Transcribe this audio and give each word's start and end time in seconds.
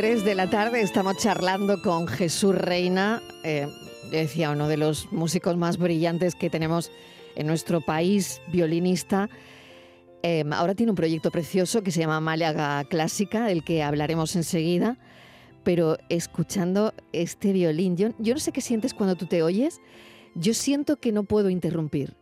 4 0.00 0.08
y 0.08 0.14
23 0.14 0.24
de 0.24 0.34
la 0.34 0.48
tarde 0.48 0.80
estamos 0.80 1.18
charlando 1.18 1.82
con 1.82 2.06
Jesús 2.06 2.54
Reina, 2.54 3.20
eh, 3.44 3.66
decía 4.10 4.50
uno 4.50 4.66
de 4.66 4.78
los 4.78 5.12
músicos 5.12 5.58
más 5.58 5.76
brillantes 5.76 6.34
que 6.34 6.48
tenemos 6.48 6.90
en 7.36 7.46
nuestro 7.46 7.82
país, 7.82 8.40
violinista. 8.50 9.28
Eh, 10.22 10.42
ahora 10.52 10.74
tiene 10.74 10.90
un 10.90 10.96
proyecto 10.96 11.30
precioso 11.30 11.82
que 11.82 11.90
se 11.90 12.00
llama 12.00 12.18
Málaga 12.18 12.82
Clásica, 12.84 13.44
del 13.44 13.62
que 13.62 13.82
hablaremos 13.82 14.36
enseguida. 14.36 14.96
Pero 15.64 15.98
escuchando 16.08 16.94
este 17.12 17.52
violín, 17.52 17.96
yo, 17.96 18.08
no 18.18 18.40
sé 18.40 18.52
qué 18.52 18.62
sientes 18.62 18.94
cuando 18.94 19.16
tú 19.16 19.26
te 19.26 19.42
oyes, 19.42 19.82
yo 20.34 20.54
siento 20.54 20.96
que 20.96 21.12
no 21.12 21.24
puedo 21.24 21.50
interrumpir. 21.50 22.16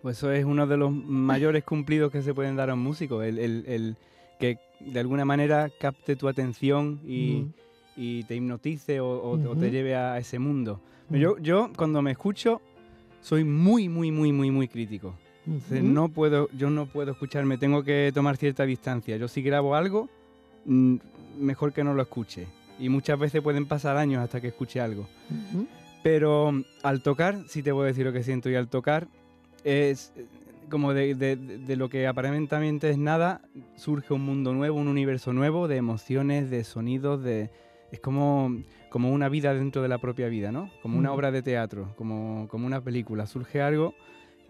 Pues 0.00 0.16
eso 0.16 0.32
es 0.32 0.46
uno 0.46 0.66
de 0.66 0.78
los 0.78 0.90
mayores 0.90 1.64
cumplidos 1.64 2.10
que 2.10 2.22
se 2.22 2.32
pueden 2.32 2.56
dar 2.56 2.70
a 2.70 2.74
un 2.74 2.80
músico, 2.80 3.22
el 3.22 3.96
que 4.40 4.67
de 4.80 5.00
alguna 5.00 5.24
manera 5.24 5.70
capte 5.80 6.16
tu 6.16 6.28
atención 6.28 7.00
y, 7.06 7.46
te 8.24 8.36
hipnotice 8.36 9.00
o, 9.00 9.56
te 9.58 9.70
lleve 9.70 9.96
a 9.96 10.18
ese 10.18 10.38
mundo. 10.38 10.80
yo, 11.10 11.38
yo 11.38 11.70
cuando 11.76 12.00
me 12.02 12.12
escucho 12.12 12.60
soy 13.20 13.44
muy, 13.44 13.88
muy, 13.88 14.10
muy, 14.10 14.32
muy, 14.32 14.50
muy 14.50 14.68
crítico. 14.68 15.14
no 15.70 16.08
puedo, 16.08 16.48
yo 16.56 16.70
no 16.70 16.86
puedo 16.86 17.12
escucharme, 17.12 17.58
tengo 17.58 17.82
que 17.82 18.10
tomar 18.14 18.36
cierta 18.36 18.64
distancia. 18.64 19.16
Yo 19.16 19.28
si 19.28 19.42
grabo 19.42 19.74
algo, 19.74 20.08
mm, 20.64 20.96
mejor 21.38 21.72
que 21.72 21.84
no 21.84 21.94
lo 21.94 22.02
escuche. 22.02 22.46
Y 22.78 22.88
muchas 22.88 23.18
veces 23.18 23.42
pueden 23.42 23.66
pasar 23.66 23.96
años 23.96 24.22
hasta 24.22 24.40
que 24.40 24.48
escuche 24.48 24.80
algo. 24.80 25.08
Pero 26.02 26.52
al 26.82 27.02
tocar, 27.02 27.42
sí 27.48 27.62
te 27.62 27.72
voy 27.72 27.84
a 27.84 27.86
decir 27.88 28.06
lo 28.06 28.12
que 28.12 28.22
siento. 28.22 28.48
Y 28.50 28.54
al 28.54 28.68
tocar 28.68 29.08
es 29.64 30.12
como 30.68 30.94
de, 30.94 31.74
lo 31.76 31.88
que 31.88 32.06
aparentemente 32.06 32.90
es 32.90 32.98
nada, 32.98 33.42
surge 33.76 34.14
un 34.14 34.22
mundo 34.22 34.52
nuevo, 34.52 34.78
un 34.78 34.88
universo 34.88 35.32
nuevo 35.32 35.68
de 35.68 35.76
emociones, 35.76 36.50
de 36.50 36.64
sonidos, 36.64 37.22
de... 37.22 37.50
Es 37.90 38.00
como, 38.00 38.54
como 38.90 39.10
una 39.12 39.30
vida 39.30 39.54
dentro 39.54 39.80
de 39.80 39.88
la 39.88 39.96
propia 39.96 40.28
vida, 40.28 40.52
¿no? 40.52 40.70
Como 40.82 40.98
una 40.98 41.10
mm. 41.10 41.14
obra 41.14 41.30
de 41.30 41.42
teatro, 41.42 41.94
como, 41.96 42.46
como 42.48 42.66
una 42.66 42.82
película. 42.82 43.26
Surge 43.26 43.62
algo 43.62 43.94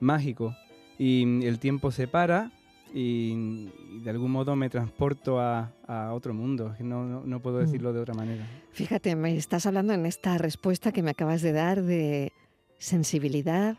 mágico 0.01 0.57
y 0.99 1.45
el 1.47 1.61
tiempo 1.61 1.93
se 1.93 2.09
para 2.09 2.51
y, 2.93 3.69
de 4.03 4.11
algún 4.11 4.31
modo 4.33 4.57
me 4.57 4.69
transporto 4.71 5.41
a, 5.41 5.73
otro 6.13 6.35
mundo. 6.35 6.75
No, 6.81 7.25
no, 7.25 7.41
puedo 7.41 7.59
mm. 7.59 7.61
decirlo 7.61 7.93
de 7.93 8.01
otra 8.01 8.15
manera. 8.15 8.45
Fíjate, 8.73 9.15
me 9.17 9.37
estás 9.37 9.67
hablando 9.67 9.93
en 9.93 10.07
esta 10.07 10.37
respuesta 10.39 10.93
que 10.93 11.03
me 11.03 11.11
acabas 11.11 11.43
de 11.43 11.53
dar 11.53 11.83
de 11.83 12.33
sensibilidad, 12.79 13.79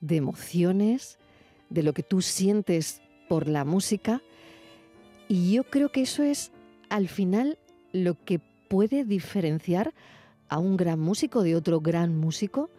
de 0.00 0.16
emociones, 0.16 1.18
de 1.70 1.82
lo 1.82 1.92
que 1.92 2.02
tú 2.02 2.22
sientes 2.22 3.02
por 3.28 3.48
la 3.48 3.64
música. 3.64 4.22
Y 5.28 5.52
yo 5.52 5.64
creo 5.64 5.90
que 5.90 6.02
eso 6.02 6.22
es 6.22 6.52
al 6.88 7.08
final 7.08 7.58
lo 7.92 8.14
que 8.24 8.40
puede 8.68 9.04
diferenciar 9.04 9.94
a 10.48 10.58
un 10.58 10.76
gran 10.76 11.00
músico 11.00 11.42
de 11.42 11.56
otro 11.56 11.80
gran 11.80 12.16
músico, 12.16 12.70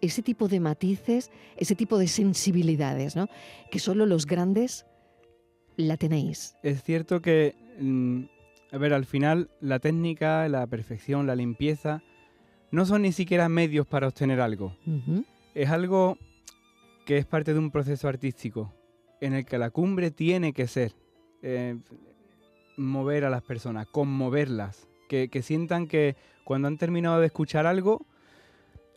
ese 0.00 0.22
tipo 0.22 0.48
de 0.48 0.60
matices, 0.60 1.30
ese 1.56 1.74
tipo 1.74 1.98
de 1.98 2.08
sensibilidades, 2.08 3.16
¿no? 3.16 3.28
Que 3.70 3.78
solo 3.78 4.04
los 4.04 4.26
grandes 4.26 4.84
la 5.76 5.96
tenéis. 5.96 6.54
Es 6.62 6.82
cierto 6.82 7.22
que, 7.22 7.54
mm, 7.80 8.24
a 8.72 8.78
ver, 8.78 8.92
al 8.92 9.06
final 9.06 9.50
la 9.60 9.78
técnica, 9.78 10.48
la 10.48 10.66
perfección, 10.66 11.26
la 11.26 11.34
limpieza, 11.34 12.02
no 12.70 12.84
son 12.84 13.02
ni 13.02 13.12
siquiera 13.12 13.48
medios 13.48 13.86
para 13.86 14.08
obtener 14.08 14.40
algo. 14.40 14.76
Es 15.54 15.70
algo 15.70 16.18
que 17.06 17.16
es 17.16 17.24
parte 17.24 17.54
de 17.54 17.58
un 17.58 17.70
proceso 17.70 18.08
artístico 18.08 18.74
en 19.20 19.32
el 19.32 19.46
que 19.46 19.56
la 19.56 19.70
cumbre 19.70 20.10
tiene 20.10 20.52
que 20.52 20.66
ser 20.66 20.92
eh, 21.40 21.78
mover 22.76 23.24
a 23.24 23.30
las 23.30 23.42
personas, 23.42 23.86
conmoverlas, 23.86 24.88
que, 25.08 25.30
sientan 25.40 25.86
que 25.86 26.16
cuando 26.44 26.68
han 26.68 26.76
terminado 26.76 27.20
de 27.20 27.26
escuchar 27.26 27.64
algo, 27.64 28.04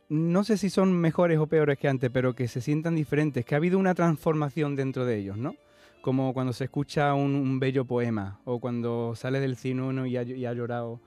no 0.10 0.44
sé 0.44 0.58
si 0.58 0.72
son 0.72 0.92
mejores 0.92 1.38
o 1.38 1.46
peores 1.48 1.78
que 1.78 1.88
antes, 1.88 2.10
pero 2.10 2.34
que 2.34 2.48
se 2.48 2.62
sientan 2.62 2.96
diferentes, 2.96 3.46
que 3.46 3.54
ha 3.54 3.60
habido 3.60 3.78
una 3.78 3.94
transformación 3.94 4.76
dentro 4.76 5.06
de 5.06 5.18
ellos, 5.18 5.38
¿no? 5.38 5.56
Como 6.02 6.34
cuando 6.34 6.52
se 6.52 6.64
escucha 6.64 7.14
un, 7.14 7.60
bello 7.60 7.86
poema 7.86 8.42
o 8.44 8.60
cuando 8.60 9.14
sale 9.16 9.40
del 9.40 9.56
cine 9.56 9.84
uno 9.84 10.08
y 10.08 10.18
ha 10.18 10.54
llorado 10.54 11.00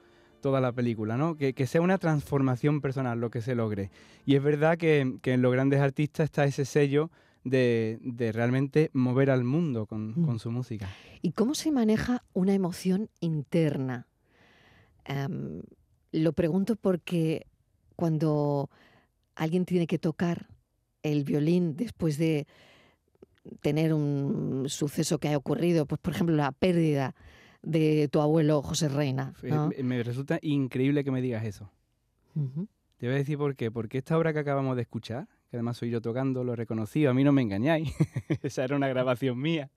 toda 0.42 0.60
la 0.60 0.72
película, 0.72 1.16
¿no? 1.16 1.36
Que, 1.36 1.54
sea 1.66 1.80
una 1.80 1.96
transformación 1.96 2.82
personal 2.82 3.18
lo 3.18 3.30
que 3.30 3.40
se 3.40 3.54
logre. 3.54 3.90
Y 4.26 4.36
es 4.36 4.42
verdad 4.42 4.76
que, 4.76 5.00
en 5.00 5.42
los 5.42 5.52
grandes 5.52 5.80
artistas 5.80 6.24
está 6.24 6.44
ese 6.44 6.66
sello 6.66 7.10
de, 7.44 7.98
realmente 8.34 8.90
mover 8.92 9.30
al 9.30 9.44
mundo 9.44 9.88
mm. 9.90 10.24
con, 10.26 10.38
su 10.38 10.50
música. 10.50 10.90
¿Y 11.22 11.32
cómo 11.32 11.54
se 11.54 11.72
maneja 11.72 12.24
una 12.34 12.52
emoción 12.52 13.08
interna? 13.20 14.06
Em, 15.06 15.62
lo 16.10 16.32
pregunto 16.34 16.76
porque 16.76 17.46
cuando 17.96 18.68
alguien 19.34 19.64
tiene 19.64 19.86
que 19.86 19.98
tocar 19.98 20.48
el 21.02 21.24
violín 21.24 21.76
después 21.76 22.18
de 22.18 22.46
tener 23.60 23.94
un 23.94 24.66
suceso 24.68 25.18
que 25.18 25.28
haya 25.28 25.36
ocurrido, 25.36 25.86
pues 25.86 26.00
por 26.00 26.14
ejemplo 26.14 26.36
la 26.36 26.52
pérdida 26.52 27.14
de 27.62 28.08
tu 28.08 28.20
abuelo 28.20 28.62
José 28.62 28.88
Reina. 28.88 29.32
Me 29.82 30.02
resulta 30.02 30.38
increíble 30.42 31.04
que 31.04 31.10
me 31.10 31.22
digas 31.22 31.44
eso. 31.44 31.70
Te 32.34 33.06
voy 33.06 33.14
a 33.14 33.18
decir 33.18 33.38
por 33.38 33.56
qué. 33.56 33.70
Porque 33.70 33.98
esta 33.98 34.16
obra 34.16 34.32
que 34.32 34.40
acabamos 34.40 34.76
de 34.76 34.82
escuchar, 34.82 35.26
que 35.50 35.56
además 35.56 35.76
soy 35.76 35.90
yo 35.90 36.00
tocando, 36.00 36.44
lo 36.44 36.52
he 36.52 36.56
reconocido, 36.56 37.10
a 37.10 37.14
mí 37.14 37.24
no 37.24 37.32
me 37.32 37.42
engañáis. 37.42 37.92
Esa 38.42 38.64
era 38.64 38.76
una 38.76 38.88
grabación 38.88 39.38
mía, 39.38 39.70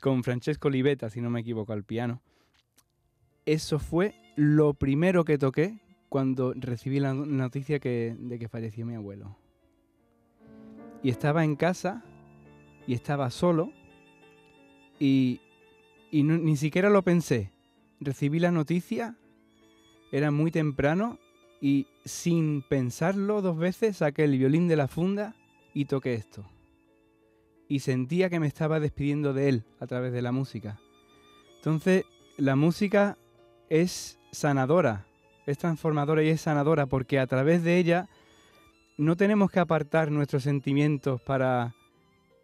con 0.00 0.22
Francesco 0.22 0.70
Livetta, 0.70 1.10
si 1.10 1.20
no 1.20 1.30
me 1.30 1.40
equivoco, 1.40 1.72
al 1.72 1.84
piano. 1.84 2.22
Eso 3.46 3.78
fue 3.78 4.14
lo 4.36 4.74
primero 4.74 5.24
que 5.24 5.38
toqué 5.38 5.80
cuando 6.08 6.52
recibí 6.54 7.00
la 7.00 7.14
noticia 7.14 7.78
de 7.78 8.36
que 8.38 8.48
falleció 8.48 8.84
mi 8.86 8.94
abuelo. 8.94 9.36
Y 11.02 11.10
estaba 11.10 11.44
en 11.44 11.56
casa 11.56 12.02
y 12.86 12.94
estaba 12.94 13.30
solo 13.30 13.72
y 14.98 15.40
y 16.10 16.22
ni 16.22 16.56
siquiera 16.56 16.90
lo 16.90 17.02
pensé. 17.02 17.52
Recibí 18.00 18.38
la 18.38 18.50
noticia, 18.50 19.16
era 20.12 20.30
muy 20.30 20.50
temprano 20.50 21.18
y 21.60 21.86
sin 22.04 22.62
pensarlo 22.62 23.42
dos 23.42 23.58
veces 23.58 23.98
saqué 23.98 24.24
el 24.24 24.38
violín 24.38 24.68
de 24.68 24.76
la 24.76 24.88
funda 24.88 25.34
y 25.74 25.86
toqué 25.86 26.14
esto. 26.14 26.48
Y 27.68 27.80
sentía 27.80 28.30
que 28.30 28.40
me 28.40 28.46
estaba 28.46 28.80
despidiendo 28.80 29.34
de 29.34 29.48
él 29.48 29.64
a 29.78 29.86
través 29.86 30.12
de 30.12 30.22
la 30.22 30.32
música. 30.32 30.80
Entonces, 31.56 32.04
la 32.36 32.56
música 32.56 33.18
es 33.68 34.18
sanadora, 34.32 35.06
es 35.46 35.58
transformadora 35.58 36.22
y 36.22 36.28
es 36.28 36.40
sanadora 36.40 36.86
porque 36.86 37.18
a 37.18 37.26
través 37.26 37.62
de 37.62 37.78
ella 37.78 38.08
no 38.96 39.16
tenemos 39.16 39.50
que 39.50 39.60
apartar 39.60 40.10
nuestros 40.10 40.44
sentimientos 40.44 41.20
para, 41.20 41.74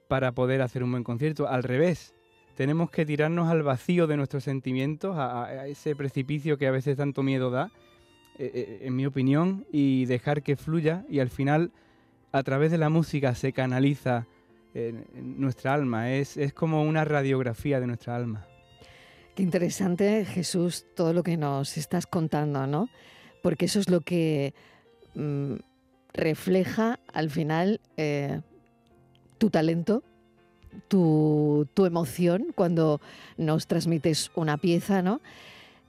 para 0.09 0.33
poder 0.33 0.63
hacer 0.63 0.83
un 0.83 0.91
buen 0.91 1.05
concierto. 1.05 1.49
Al 1.49 1.63
revés, 1.63 2.15
tenemos 2.57 2.91
que 2.91 3.05
tirarnos 3.05 3.49
al 3.49 3.63
vacío 3.63 4.07
de 4.07 4.17
nuestros 4.17 4.45
sentimientos, 4.45 5.17
a, 5.17 5.67
ese 5.67 5.95
precipicio 5.97 6.59
que 6.59 6.67
a 6.67 6.71
veces 6.71 6.97
tanto 6.97 7.23
miedo 7.23 7.51
da, 7.51 7.71
eh, 8.39 8.51
eh, 8.55 8.79
en 8.83 8.97
mi 8.97 9.07
opinión, 9.07 9.67
y 9.71 10.07
dejar 10.07 10.43
que 10.43 10.57
fluya 10.57 11.05
y 11.09 11.21
al 11.21 11.31
final 11.31 11.73
a 12.33 12.43
través 12.43 12.71
de 12.71 12.79
la 12.79 12.89
música 12.89 13.35
se 13.35 13.53
canaliza 13.53 14.27
nuestra 15.15 15.73
alma, 15.73 16.11
es, 16.11 16.37
como 16.53 16.83
una 16.83 17.05
radiografía 17.05 17.79
de 17.79 17.87
nuestra 17.87 18.17
alma. 18.17 18.45
Qué 19.35 19.43
interesante, 19.43 20.25
Jesús, 20.25 20.87
todo 20.95 21.13
lo 21.13 21.23
que 21.23 21.37
nos 21.37 21.77
estás 21.77 22.07
contando, 22.07 22.67
¿no? 22.67 22.89
Porque 23.43 23.67
eso 23.67 23.81
es 23.81 23.89
lo 23.89 24.01
que 24.01 24.55
mm, 25.15 25.55
refleja 26.13 27.01
al 27.13 27.31
final 27.31 27.81
eh, 27.97 28.41
tu 29.39 29.51
talento, 29.51 30.05
tu, 30.89 31.67
emoción 31.77 32.47
cuando 32.55 33.01
nos 33.37 33.67
transmites 33.67 34.31
una 34.35 34.57
pieza, 34.57 35.03
¿no? 35.03 35.21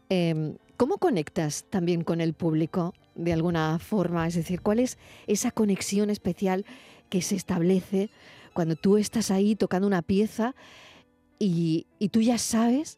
Em, 0.10 0.56
¿Cómo 0.78 0.98
conectas 0.98 1.66
también 1.70 2.04
con 2.04 2.20
el 2.20 2.34
público 2.34 2.94
de 3.16 3.32
alguna 3.32 3.80
forma? 3.80 4.28
Es 4.28 4.36
decir, 4.36 4.62
¿cuál 4.62 4.80
es 4.80 4.98
esa 5.26 5.52
conexión 5.52 6.10
especial 6.10 6.66
que 7.10 7.22
se 7.22 7.36
establece 7.36 8.10
cuando 8.54 8.76
tú 8.76 8.98
estás 8.98 9.32
ahí 9.32 9.56
tocando 9.56 9.88
una 9.88 10.02
pieza 10.02 10.54
y, 11.40 11.88
tú 12.12 12.22
ya 12.22 12.38
sabes 12.38 12.98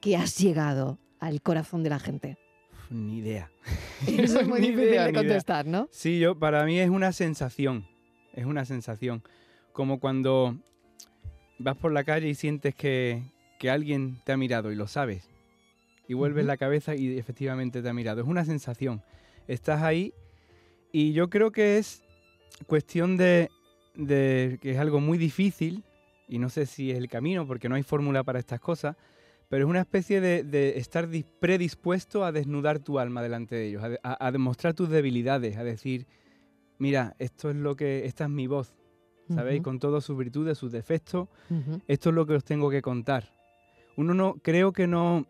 que 0.00 0.16
has 0.16 0.38
llegado 0.38 0.98
al 1.18 1.40
corazón 1.40 1.82
de 1.82 1.90
la 1.90 1.98
gente? 1.98 2.36
Ni 2.90 3.18
idea. 3.18 3.50
Eso 4.06 4.40
es 4.40 4.46
muy 4.46 4.60
difícil 4.60 5.02
de 5.02 5.12
contestar, 5.14 5.64
¿no? 5.66 5.88
Sí, 5.90 6.18
yo, 6.18 6.38
para 6.38 6.64
mí 6.66 6.78
es 6.78 6.90
una 6.90 7.12
sensación, 7.12 7.86
es 8.34 8.44
una 8.44 8.66
sensación. 8.66 9.22
Como 9.72 9.98
cuando 9.98 10.58
vas 11.58 11.76
por 11.76 11.92
la 11.92 12.04
calle 12.04 12.28
y 12.28 12.34
sientes 12.34 12.74
que, 12.74 13.22
alguien 13.70 14.20
te 14.24 14.32
ha 14.32 14.36
mirado 14.36 14.70
y 14.70 14.74
lo 14.76 14.86
sabes. 14.86 15.30
Y 16.06 16.12
vuelves 16.12 16.44
la 16.44 16.58
cabeza 16.58 16.94
y 16.94 17.18
efectivamente 17.18 17.80
te 17.80 17.88
ha 17.88 17.94
mirado. 17.94 18.20
Es 18.20 18.26
una 18.26 18.44
sensación. 18.44 19.02
Estás 19.48 19.82
ahí 19.82 20.12
y 20.92 21.14
yo 21.14 21.30
creo 21.30 21.50
que 21.50 21.78
es 21.78 22.04
cuestión 22.66 23.16
de, 23.16 23.48
de 23.94 24.58
que 24.60 24.72
es 24.72 24.78
algo 24.78 25.00
muy 25.00 25.16
difícil 25.16 25.82
y 26.28 26.38
no 26.38 26.50
sé 26.50 26.66
si 26.66 26.90
es 26.90 26.98
el 26.98 27.08
camino 27.08 27.46
porque 27.46 27.70
no 27.70 27.74
hay 27.74 27.82
fórmula 27.82 28.22
para 28.22 28.38
estas 28.38 28.60
cosas, 28.60 28.96
pero 29.48 29.66
es 29.66 29.70
una 29.70 29.80
especie 29.80 30.20
de, 30.20 30.78
estar 30.78 31.08
predispuesto 31.38 32.24
a 32.24 32.32
desnudar 32.32 32.78
tu 32.78 32.98
alma 32.98 33.22
delante 33.22 33.54
de 33.54 33.68
ellos, 33.68 33.82
a, 34.02 34.32
demostrar 34.32 34.74
tus 34.74 34.88
debilidades, 34.88 35.56
a 35.56 35.64
decir, 35.64 36.06
mira, 36.78 37.14
esto 37.18 37.50
es 37.50 37.56
lo 37.56 37.76
que, 37.76 38.06
esta 38.06 38.24
es 38.24 38.30
mi 38.30 38.46
voz, 38.46 38.74
¿sabéis? 39.28 39.62
Con 39.62 39.78
todas 39.78 40.04
sus 40.04 40.16
virtudes, 40.16 40.58
sus 40.58 40.72
defectos, 40.72 41.28
esto 41.86 42.08
es 42.10 42.14
lo 42.14 42.26
que 42.26 42.34
os 42.34 42.44
tengo 42.44 42.70
que 42.70 42.82
contar. 42.82 43.32
Uno 43.96 44.14
no, 44.14 44.34
creo 44.42 44.72
que 44.72 44.86
no, 44.86 45.26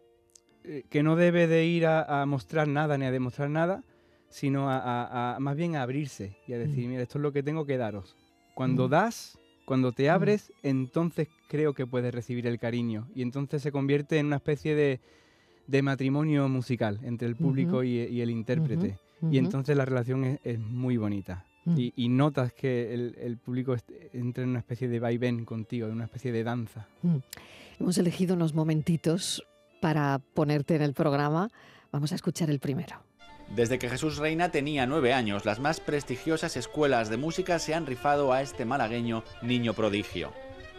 eh, 0.64 0.85
que 0.88 1.02
no 1.02 1.17
debe 1.17 1.46
de 1.46 1.67
ir 1.67 1.87
a, 1.87 2.25
mostrar 2.26 2.69
nada 2.69 2.96
ni 2.96 3.05
a 3.05 3.11
demostrar 3.11 3.50
nada, 3.50 3.82
sino 4.29 4.67
a, 4.69 5.37
más 5.41 5.56
bien 5.56 5.76
a 5.76 5.82
abrirse 5.82 6.37
y 6.46 6.55
a 6.55 6.58
decir, 6.58 6.88
mira, 6.88 7.02
esto 7.02 7.19
es 7.19 7.23
lo 7.23 7.32
que 7.32 7.43
tengo 7.43 7.67
que 7.67 7.76
daros. 7.76 8.17
Cuando 8.55 8.88
das, 8.88 9.38
cuando 9.64 9.93
te 9.93 10.11
abres, 10.11 10.52
entonces 10.62 11.29
creo 11.49 11.75
que 11.75 11.87
puedes 11.87 12.14
recibir 12.14 12.46
el 12.46 12.58
cariño 12.58 13.08
y 13.14 13.23
entonces 13.23 13.62
se 13.62 13.73
convierte 13.73 14.19
en 14.19 14.26
una 14.26 14.37
especie 14.37 14.75
de, 14.75 15.00
matrimonio 15.82 16.49
musical 16.49 17.00
entre 17.02 17.29
el 17.29 17.37
público 17.37 17.85
y, 17.85 18.20
el 18.20 18.31
intérprete. 18.31 18.99
Y 19.31 19.38
entonces 19.38 19.76
la 19.76 19.85
relación 19.85 20.38
es, 20.43 20.58
muy 20.58 20.96
bonita. 20.96 21.46
Mm. 21.65 21.77
Y, 21.97 22.09
notas 22.09 22.53
que 22.53 22.93
el, 22.93 23.39
público 23.39 23.75
entra 24.13 24.45
en 24.45 24.51
una 24.51 24.59
especie 24.59 24.89
de 24.89 25.01
vaivén 25.01 25.45
contigo, 25.45 25.87
en 25.87 25.95
una 25.95 26.05
especie 26.05 26.31
de 26.33 26.45
danza. 26.45 26.87
Mm. 27.03 27.17
Hemos 27.81 27.99
elegido 27.99 28.35
unos 28.35 28.55
momentitos 28.55 29.45
para 29.81 30.21
ponerte 30.35 30.77
en 30.77 30.83
el 30.83 30.95
programa. 30.95 31.49
Vamos 31.91 32.13
a 32.13 32.15
escuchar 32.15 32.51
el 32.51 32.61
primero. 32.61 33.03
Desde 33.55 33.79
que 33.79 33.89
Jesús 33.89 34.17
Reina 34.17 34.51
tenía 34.51 34.87
nueve 34.87 35.13
años, 35.13 35.45
las 35.45 35.61
más 35.61 35.81
prestigiosas 35.81 36.57
escuelas 36.57 37.09
de 37.11 37.17
música 37.17 37.59
se 37.59 37.75
han 37.75 37.87
rifado 37.87 38.33
a 38.33 38.43
este 38.43 38.65
malagueño 38.65 39.23
niño 39.43 39.75
prodigio. 39.75 40.33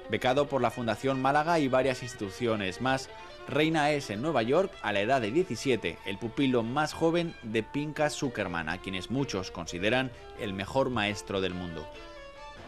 Becado 0.10 0.48
por 0.48 0.62
la 0.62 0.72
Fundación 0.72 1.22
Málaga 1.22 1.60
y 1.60 1.68
varias 1.68 2.04
instituciones 2.04 2.80
más, 2.80 3.10
Reina 3.48 3.92
es 3.92 4.10
en 4.10 4.22
Nueva 4.22 4.44
York, 4.44 4.72
a 4.81 4.94
la 4.94 5.02
edad 5.02 5.22
de 5.22 5.31
17, 5.31 5.98
el 6.06 6.18
pupilo 6.18 6.63
más 6.63 6.94
joven 6.94 7.36
de 7.44 7.63
Pinka 7.63 8.10
Zuckerman, 8.10 8.69
a 8.69 8.80
quienes 8.80 9.10
muchos 9.10 9.52
consideran 9.52 10.12
el 10.40 10.54
mejor 10.54 10.90
maestro 10.90 11.42
del 11.42 11.54
mundo. 11.54 11.88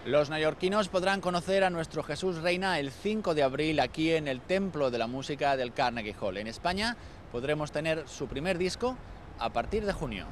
Los 0.06 0.30
neoyorquinos 0.30 0.88
podrán 0.88 1.22
conocer 1.22 1.63
a 1.63 1.69
nuestro 1.69 2.01
Jesús 2.01 2.38
Reina 2.38 2.80
el 2.80 2.92
5 2.92 3.36
de 3.36 3.44
abril 3.44 3.80
aquí 3.80 4.12
en 4.12 4.28
el 4.28 4.42
Templo 4.42 4.90
de 4.90 4.98
la 4.98 5.07
Música 5.07 5.57
del 5.57 5.74
Carnegie 5.74 6.16
Hall. 6.19 6.38
En 6.38 6.48
España 6.48 6.95
podremos 7.31 7.72
tener 7.72 8.07
su 8.07 8.28
primer 8.28 8.57
disco 8.57 8.98
a 9.38 9.51
partir 9.51 9.86
de 9.86 9.94
junio. 9.94 10.28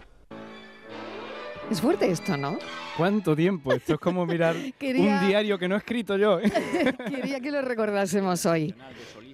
Es 1.70 1.82
fuerte 1.82 2.10
esto, 2.10 2.38
¿no? 2.38 2.60
¿Cuánto 2.96 3.36
tiempo? 3.36 3.74
Esto 3.74 3.94
es 3.94 4.00
como 4.00 4.26
mirar 4.26 4.56
un 4.82 5.28
diario 5.28 5.58
que 5.58 5.68
no 5.68 5.76
he 5.76 5.78
escrito 5.80 6.16
yo. 6.16 6.40
Quería 7.10 7.40
que 7.40 7.52
lo 7.52 7.62
recordásemos 7.62 8.46
hoy. 8.46 8.76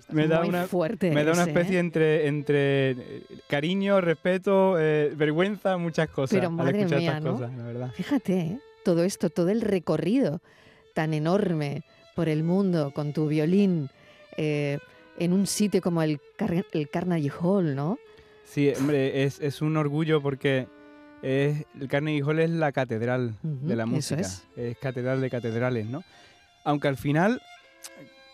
Me 0.09 0.27
da, 0.27 0.43
una, 0.43 0.67
fuerte 0.67 1.11
me 1.11 1.23
da 1.23 1.31
una 1.31 1.43
especie 1.43 1.77
¿eh? 1.77 1.79
entre, 1.79 2.27
entre 2.27 2.91
eh, 2.91 3.23
cariño, 3.47 4.01
respeto, 4.01 4.77
eh, 4.77 5.13
vergüenza, 5.15 5.77
muchas 5.77 6.09
cosas. 6.09 6.37
Pero 6.37 6.51
madre 6.51 6.85
mía, 6.85 7.19
¿no? 7.21 7.39
Fíjate, 7.93 8.59
todo 8.83 9.03
esto, 9.03 9.29
todo 9.29 9.49
el 9.49 9.61
recorrido 9.61 10.41
tan 10.93 11.13
enorme 11.13 11.83
por 12.13 12.27
el 12.27 12.43
mundo 12.43 12.91
con 12.93 13.13
tu 13.13 13.27
violín 13.27 13.89
en 14.37 15.33
un 15.33 15.47
sitio 15.47 15.81
como 15.81 16.01
el, 16.01 16.19
el 16.73 16.89
Carnegie 16.89 17.31
Hall, 17.31 17.75
¿no? 17.75 17.97
Sí, 18.43 18.73
hombre, 18.77 19.23
es, 19.23 19.39
es 19.39 19.61
un 19.61 19.77
orgullo 19.77 20.21
porque 20.21 20.67
es, 21.21 21.65
el 21.79 21.87
Carnegie 21.87 22.23
Hall 22.23 22.39
es 22.39 22.49
la 22.49 22.71
catedral 22.71 23.35
de 23.43 23.75
la 23.75 23.85
música. 23.85 24.21
Es. 24.21 24.43
catedral 24.79 25.21
de 25.21 25.29
catedrales, 25.29 25.87
¿no? 25.87 26.03
Aunque 26.63 26.87
al 26.87 26.97
final, 26.97 27.41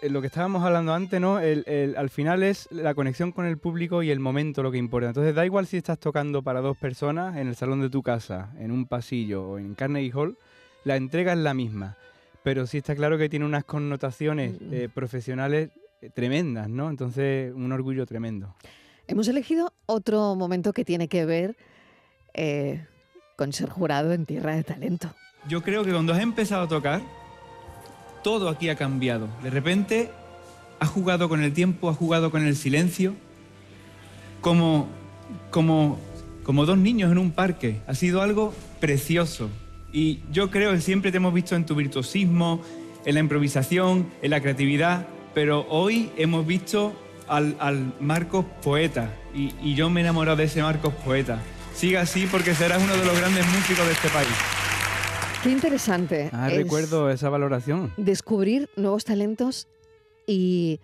eh, 0.01 0.10
lo 0.10 0.22
que 0.22 0.28
estábamos 0.28 0.63
hablando 0.63 0.94
antes, 0.94 1.19
¿no? 1.19 1.39
El, 1.39 1.95
al 1.98 2.10
final 2.10 2.44
es 2.44 2.68
la 2.72 2.94
conexión 2.94 3.31
con 3.31 3.45
el 3.45 3.57
público 3.57 4.04
y 4.04 4.12
el 4.12 4.19
momento 4.19 4.62
lo 4.62 4.72
que 4.72 4.78
importa. 4.78 5.10
Entonces 5.10 5.34
da 5.34 5.45
igual 5.45 5.66
si 5.66 5.78
estás 5.78 6.00
tocando 6.00 6.44
para 6.44 6.62
dos 6.62 6.78
personas 6.78 7.38
en 7.38 7.48
el 7.48 7.56
salón 7.56 7.81
de 7.81 7.89
tu 7.89 8.04
casa, 8.04 8.51
en 8.60 8.72
un 8.72 8.86
pasillo 8.86 9.50
o 9.50 9.57
en 9.57 9.74
Carnegie 9.75 10.12
Hall, 10.13 10.38
la 10.83 10.95
entrega 10.95 11.33
es 11.33 11.40
la 11.40 11.54
misma. 11.54 11.98
Pero 12.44 12.68
sí 12.68 12.78
está 12.78 12.95
claro 12.95 13.18
que 13.18 13.28
tiene 13.28 13.45
unas 13.45 13.63
connotaciones 13.63 14.62
mm. 14.62 14.74
eh, 14.74 14.90
profesionales 14.94 15.72
eh, 16.01 16.10
tremendas, 16.13 16.69
¿no? 16.69 16.90
Entonces, 16.90 17.54
un 17.54 17.72
orgullo 17.72 18.06
tremendo. 18.06 18.56
Hemos 19.07 19.28
elegido 19.28 19.74
otro 19.86 20.36
momento 20.36 20.74
que 20.74 20.86
tiene 20.86 21.07
que 21.07 21.25
ver 21.25 21.57
eh, 22.38 22.86
con 23.36 23.51
ser 23.51 23.69
jurado 23.69 24.13
en 24.13 24.25
Tierra 24.25 24.56
de 24.56 24.63
Talento. 24.63 25.13
Yo 25.50 25.62
creo 25.62 25.84
que 25.84 25.92
cuando 25.92 26.13
has 26.13 26.22
empezado 26.22 26.63
a 26.63 26.68
tocar, 26.68 27.01
todo 28.24 28.48
aquí 28.48 28.69
ha 28.69 28.75
cambiado. 28.75 29.28
De 29.44 29.50
repente 29.50 30.10
has 30.80 30.89
jugado 30.89 31.28
con 31.28 31.44
el 31.44 31.54
tiempo, 31.54 31.89
has 31.89 31.98
jugado 31.98 32.31
con 32.31 32.45
el 32.45 32.56
silencio, 32.56 33.13
como, 34.42 34.88
como, 35.51 36.00
como 36.44 36.66
dos 36.66 36.78
niños 36.78 37.12
en 37.12 37.18
un 37.18 37.31
parque. 37.31 37.81
Ha 37.88 37.95
sido 37.95 38.22
algo 38.22 38.54
precioso. 38.80 39.50
Y 39.92 40.19
yo 40.31 40.50
creo 40.51 40.72
que 40.72 40.81
siempre 40.81 41.12
te 41.12 41.18
hemos 41.18 41.33
visto 41.33 41.56
en 41.56 41.66
tu 41.66 41.75
virtuosismo, 41.75 42.62
en 43.06 43.13
la 43.13 43.19
improvisación, 43.19 44.07
en 44.22 44.31
la 44.31 44.42
creatividad, 44.42 45.07
pero 45.33 45.66
hoy 45.69 46.12
hemos 46.18 46.45
visto 46.45 46.94
al, 47.28 47.94
Marcos 48.00 48.45
poeta 48.63 49.13
y, 49.33 49.75
yo 49.75 49.90
me 49.90 50.01
he 50.01 50.04
enamorado 50.04 50.38
de 50.38 50.45
ese 50.45 50.62
Marcos 50.62 50.94
poeta. 51.06 51.40
Siga 51.77 52.01
así 52.01 52.25
porque 52.25 52.56
serás 52.56 52.81
uno 52.81 52.91
de 52.97 53.06
los 53.06 53.15
grandes 53.19 53.45
músicos 53.45 53.85
de 53.85 53.94
este 53.94 54.09
país. 54.09 54.27
Qué 55.44 55.51
interesante. 55.51 56.31
Ah, 56.33 56.50
recuerdo 56.50 57.12
esa 57.12 57.29
valoración. 57.29 57.94
Descubrir 57.97 58.68
nuevos 58.75 59.06
talentos 59.06 59.68
y 60.25 60.79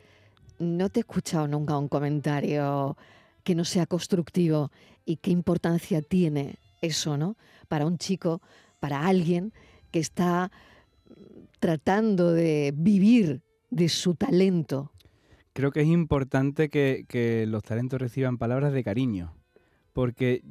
no 0.60 0.90
te 0.90 1.00
he 1.00 1.02
escuchado 1.02 1.48
nunca 1.48 1.76
un 1.80 1.88
comentario 1.88 2.96
que 3.44 3.56
no 3.56 3.66
sea 3.66 3.88
constructivo 3.88 4.72
y 5.04 5.16
qué 5.16 5.32
importancia 5.32 6.04
tiene 6.04 6.60
eso, 6.82 7.18
¿no? 7.18 7.38
Para 7.68 7.88
un 7.88 7.98
chico, 7.98 8.40
para 8.80 9.08
alguien 9.08 9.52
que 9.90 9.98
está 9.98 10.52
tratando 11.60 12.32
de 12.32 12.72
vivir 12.76 13.42
de 13.72 13.90
su 13.90 14.14
talento 14.14 14.92
creo 15.54 15.72
que 15.72 15.82
es 15.82 15.88
importante 15.88 16.70
que, 16.70 17.46
los 17.48 17.64
talentos 17.64 18.02
reciban 18.02 18.38
palabras 18.38 18.74
de 18.74 18.84
cariño, 18.84 19.34
porque 19.94 20.42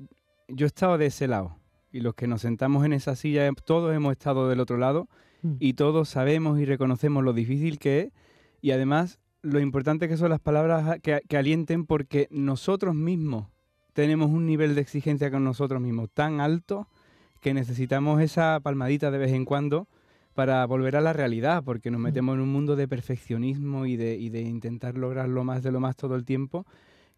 yo 0.49 0.67
he 0.67 0.69
estado 0.69 0.99
de 0.99 1.07
ese 1.07 1.29
lado 1.29 1.57
y 1.91 2.01
los 2.01 2.15
que 2.15 2.27
nos 2.27 2.43
sentamos 2.43 2.85
en 2.85 2.93
esa 2.93 3.17
silla, 3.17 3.51
todos 3.65 3.95
hemos 3.95 4.13
estado 4.13 4.49
del 4.49 4.61
otro 4.61 4.77
lado 4.77 5.09
mm. 5.43 5.57
y 5.61 5.75
todos 5.75 6.09
sabemos 6.09 6.59
y 6.59 6.65
reconocemos 6.65 7.23
lo 7.23 7.33
difícil 7.33 7.79
que 7.79 8.01
es 8.01 8.13
y 8.61 8.71
además 8.71 9.19
lo 9.43 9.61
importante 9.61 10.09
que 10.09 10.17
son 10.17 10.31
las 10.31 10.41
palabras 10.41 11.01
que, 11.03 11.21
que 11.29 11.37
alienten 11.37 11.85
porque 11.85 12.29
nosotros 12.31 12.95
mismos 12.95 13.49
tenemos 13.93 14.31
un 14.31 14.47
nivel 14.47 14.75
de 14.75 14.81
exigencia 14.81 15.31
con 15.31 15.45
nosotros 15.45 15.81
mismos 15.81 16.11
tan 16.13 16.41
alto 16.41 16.89
que 17.41 17.53
necesitamos 17.53 18.23
esa 18.23 18.61
palmadita 18.63 19.11
de 19.11 19.19
vez 19.19 19.33
en 19.33 19.45
cuando 19.45 19.89
para 20.35 20.65
volver 20.65 20.97
a 20.97 21.01
la 21.01 21.13
realidad, 21.13 21.63
porque 21.63 21.91
nos 21.91 22.01
metemos 22.01 22.37
en 22.37 22.41
un 22.41 22.53
mundo 22.53 22.77
de 22.77 22.89
perfeccionismo 22.89 23.85
y 23.87 23.97
de, 23.97 24.17
y 24.17 24.31
de 24.31 24.41
intentar 24.41 24.97
lograr 24.97 25.29
lo 25.29 25.45
más 25.45 25.63
de 25.63 25.73
lo 25.73 25.81
más 25.81 25.97
todo 25.97 26.17
el 26.17 26.25
tiempo, 26.25 26.67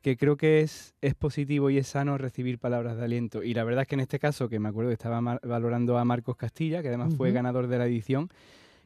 que 0.05 0.19
creo 0.19 0.37
que 0.37 0.61
es, 0.61 0.93
es 1.01 1.15
positivo 1.15 1.71
y 1.71 1.79
es 1.79 1.89
sano 1.89 2.19
recibir 2.19 2.59
palabras 2.59 2.99
de 2.99 3.05
aliento. 3.05 3.43
Y 3.43 3.55
la 3.55 3.65
verdad 3.65 3.83
es 3.83 3.89
que 3.89 3.95
en 3.95 4.01
este 4.01 4.19
caso, 4.19 4.51
que 4.51 4.61
me 4.61 4.69
acuerdo 4.69 4.91
que 4.91 4.95
estaba 4.95 5.41
valorando 5.43 5.97
a 5.97 6.05
Marcos 6.05 6.37
Castilla, 6.37 6.83
que 6.83 6.89
además 6.89 7.15
fue 7.17 7.33
ganador 7.33 7.69
de 7.69 7.79
la 7.79 7.87
edición, 7.87 8.29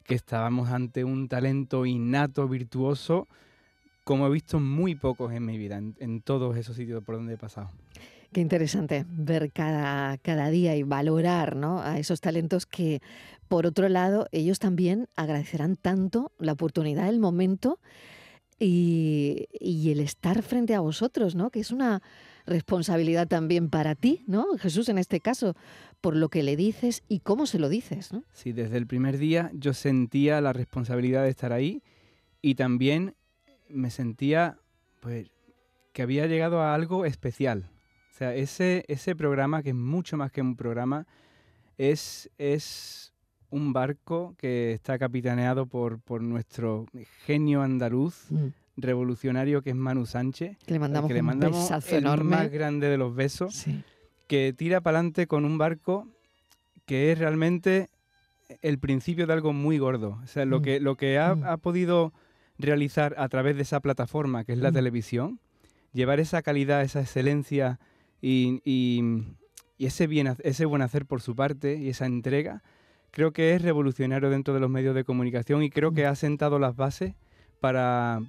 que 0.04 0.14
estábamos 0.14 0.70
ante 0.70 1.02
un 1.02 1.26
talento 1.26 1.87
innato, 1.87 2.46
virtuoso, 2.46 3.26
como 4.04 4.28
he 4.28 4.30
visto 4.30 4.60
muy 4.60 4.94
pocos 4.94 5.32
en 5.32 5.44
mi 5.44 5.58
vida, 5.58 5.78
en, 5.78 5.96
en 5.98 6.22
todos 6.22 6.56
esos 6.56 6.76
sitios 6.76 7.02
por 7.02 7.16
donde 7.16 7.34
he 7.34 7.37
pasado. 7.37 7.68
Qué 8.32 8.40
interesante 8.40 9.04
ver 9.08 9.50
cada, 9.50 10.18
cada 10.18 10.50
día 10.50 10.76
y 10.76 10.84
valorar 10.84 11.56
¿no? 11.56 11.82
a 11.82 11.98
esos 11.98 12.20
talentos 12.20 12.64
que, 12.64 13.02
por 13.48 13.66
otro 13.66 13.88
lado, 13.88 14.28
ellos 14.30 14.60
también 14.60 15.08
agradecerán 15.16 15.75
tanto 15.75 16.30
la 16.38 16.52
oportunidad, 16.52 17.08
el 17.08 17.18
momento 17.18 17.80
y, 18.58 19.48
y, 19.52 19.90
el 19.90 20.00
estar 20.00 20.42
frente 20.42 20.74
a 20.74 20.80
vosotros, 20.80 21.34
¿no? 21.34 21.50
que 21.50 21.60
es 21.60 21.70
una 21.70 22.02
responsabilidad 22.46 23.28
también 23.28 23.68
para 23.68 23.94
ti, 23.94 24.24
¿no? 24.26 24.56
Jesús, 24.58 24.88
en 24.88 24.98
este 24.98 25.20
caso, 25.20 25.54
por 26.00 26.16
lo 26.16 26.28
que 26.28 26.42
le 26.42 26.56
dices 26.56 27.02
y 27.08 27.20
cómo 27.20 27.46
se 27.46 27.58
lo 27.58 27.68
dices. 27.68 28.12
¿no? 28.12 28.24
Sí, 28.32 28.52
desde 28.52 28.76
el 28.76 28.86
primer 28.86 29.18
día 29.18 29.50
yo 29.54 29.74
sentía 29.74 30.40
la 30.40 30.52
responsabilidad 30.52 31.22
de 31.22 31.30
estar 31.30 31.52
ahí 31.52 31.82
y 32.42 32.54
también 32.54 33.14
me 33.68 33.90
sentía 33.90 34.58
pues 35.00 35.30
que 35.92 36.02
había 36.02 36.26
llegado 36.26 36.60
a 36.60 36.74
algo 36.74 37.04
especial. 37.04 37.70
O 38.12 38.18
sea, 38.18 38.34
ese, 38.34 38.84
ese 38.88 39.14
programa, 39.14 39.62
que 39.62 39.70
es 39.70 39.74
mucho 39.74 40.16
más 40.16 40.32
que 40.32 40.40
un 40.40 40.56
programa, 40.56 41.06
es, 41.76 42.30
es 42.38 43.12
un 43.50 43.72
barco 43.72 44.34
que 44.38 44.72
está 44.72 44.98
capitaneado 44.98 45.66
por, 45.66 46.00
por 46.00 46.22
nuestro 46.22 46.86
genio 47.24 47.62
andaluz, 47.62 48.26
mm. 48.30 48.46
revolucionario, 48.76 49.62
que 49.62 49.70
es 49.70 49.76
Manu 49.76 50.06
Sánchez. 50.06 50.56
Que 50.66 50.74
le 50.74 50.78
mandamos, 50.78 51.10
le 51.10 51.22
mandamos 51.22 51.70
un 51.70 52.06
el 52.06 52.24
más 52.24 52.50
grande 52.50 52.88
de 52.88 52.98
los 52.98 53.14
besos. 53.14 53.66
Que 54.26 54.52
tira 54.52 54.80
para 54.80 54.98
adelante 54.98 55.26
con 55.26 55.44
un 55.44 55.56
barco 55.56 56.06
que 56.84 57.12
es 57.12 57.18
realmente 57.18 57.88
el 58.62 58.78
principio 58.78 59.26
de 59.26 59.32
algo 59.32 59.52
muy 59.52 59.78
gordo. 59.78 60.18
O 60.22 60.26
sea, 60.26 60.44
lo 60.44 60.60
mm. 60.60 60.62
que, 60.62 60.80
lo 60.80 60.96
que 60.96 61.18
ha, 61.18 61.34
mm. 61.34 61.44
ha, 61.44 61.56
podido 61.58 62.12
realizar 62.58 63.14
a 63.18 63.28
través 63.28 63.56
de 63.56 63.62
esa 63.62 63.80
plataforma 63.80 64.44
que 64.44 64.52
es 64.52 64.58
la 64.58 64.72
televisión, 64.72 65.40
llevar 65.92 66.20
esa 66.20 66.42
calidad, 66.42 66.82
esa 66.82 67.00
excelencia 67.00 67.78
y, 68.20 68.60
y, 68.64 69.02
ese, 69.78 70.06
bien, 70.06 70.34
ese 70.42 70.64
buen 70.64 70.82
hacer 70.82 71.06
por 71.06 71.22
su 71.22 71.36
parte 71.36 71.76
y 71.76 71.88
esa 71.88 72.06
entrega, 72.06 72.62
creo 73.10 73.32
que 73.32 73.54
es 73.54 73.62
revolucionario 73.62 74.30
dentro 74.30 74.54
de 74.54 74.60
los 74.60 74.70
medios 74.70 74.94
de 74.94 75.04
comunicación 75.04 75.62
y 75.62 75.70
creo 75.70 75.92
que 75.92 76.06
ha 76.06 76.14
sentado 76.14 76.58
las 76.58 76.76
bases 76.76 77.14
para, 77.60 78.20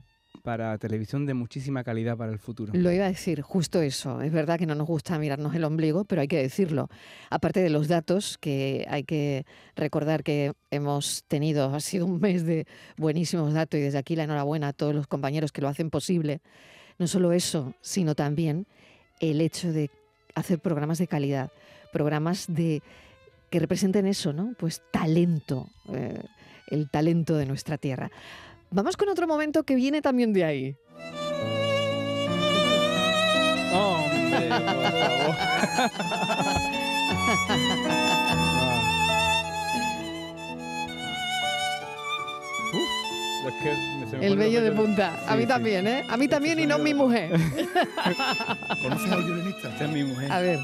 para 0.43 0.77
televisión 0.77 1.25
de 1.25 1.33
muchísima 1.33 1.83
calidad 1.83 2.17
para 2.17 2.31
el 2.31 2.39
futuro. 2.39 2.73
Lo 2.75 2.91
iba 2.91 3.05
a 3.05 3.09
decir, 3.09 3.41
justo 3.41 3.81
eso. 3.81 4.21
Es 4.21 4.31
verdad 4.31 4.57
que 4.57 4.65
no 4.65 4.75
nos 4.75 4.87
gusta 4.87 5.17
mirarnos 5.19 5.53
el 5.55 5.63
ombligo, 5.63 6.05
pero 6.05 6.21
hay 6.21 6.27
que 6.27 6.41
decirlo. 6.41 6.89
Aparte 7.29 7.61
de 7.61 7.69
los 7.69 7.87
datos, 7.87 8.37
que 8.37 8.85
hay 8.89 9.03
que 9.03 9.45
recordar 9.75 10.23
que 10.23 10.53
hemos 10.71 11.23
tenido, 11.27 11.73
ha 11.73 11.79
sido 11.79 12.05
un 12.05 12.19
mes 12.19 12.45
de 12.45 12.65
buenísimos 12.97 13.53
datos 13.53 13.79
y 13.79 13.83
desde 13.83 13.97
aquí 13.97 14.15
la 14.15 14.23
enhorabuena 14.23 14.69
a 14.69 14.73
todos 14.73 14.95
los 14.95 15.07
compañeros 15.07 15.51
que 15.51 15.61
lo 15.61 15.67
hacen 15.67 15.89
posible. 15.89 16.41
No 16.97 17.07
solo 17.07 17.31
eso, 17.31 17.73
sino 17.81 18.15
también 18.15 18.67
el 19.19 19.41
hecho 19.41 19.71
de 19.71 19.89
hacer 20.35 20.59
programas 20.59 20.97
de 20.97 21.07
calidad, 21.07 21.51
programas 21.91 22.45
de 22.47 22.81
que 23.49 23.59
representen 23.59 24.05
eso, 24.05 24.33
¿no? 24.33 24.53
Pues 24.57 24.81
talento, 24.91 25.69
eh, 25.93 26.21
el 26.67 26.89
talento 26.89 27.35
de 27.35 27.45
nuestra 27.45 27.77
tierra. 27.77 28.11
Vamos 28.71 28.97
con 28.97 29.09
otro 29.09 29.27
momento 29.27 29.63
que 29.63 29.75
viene 29.75 30.01
también 30.01 30.33
de 30.33 30.45
ahí. 30.45 30.75
Hombre, 33.73 34.49
el 44.21 44.37
bello 44.37 44.61
de 44.61 44.71
punta. 44.71 45.19
a 45.27 45.35
mí 45.35 45.45
también, 45.45 45.87
¿eh? 45.87 46.03
A 46.07 46.17
mí 46.17 46.27
también 46.27 46.59
y 46.59 46.65
no 46.65 46.79
mi 46.79 46.93
mujer. 46.93 47.31
¿Conoces 48.81 49.11
al 49.11 49.23
violinista? 49.23 49.69
Esta 49.69 49.85
es 49.85 49.91
mi 49.91 50.03
mujer. 50.03 50.31
A 50.31 50.39
ver. 50.39 50.59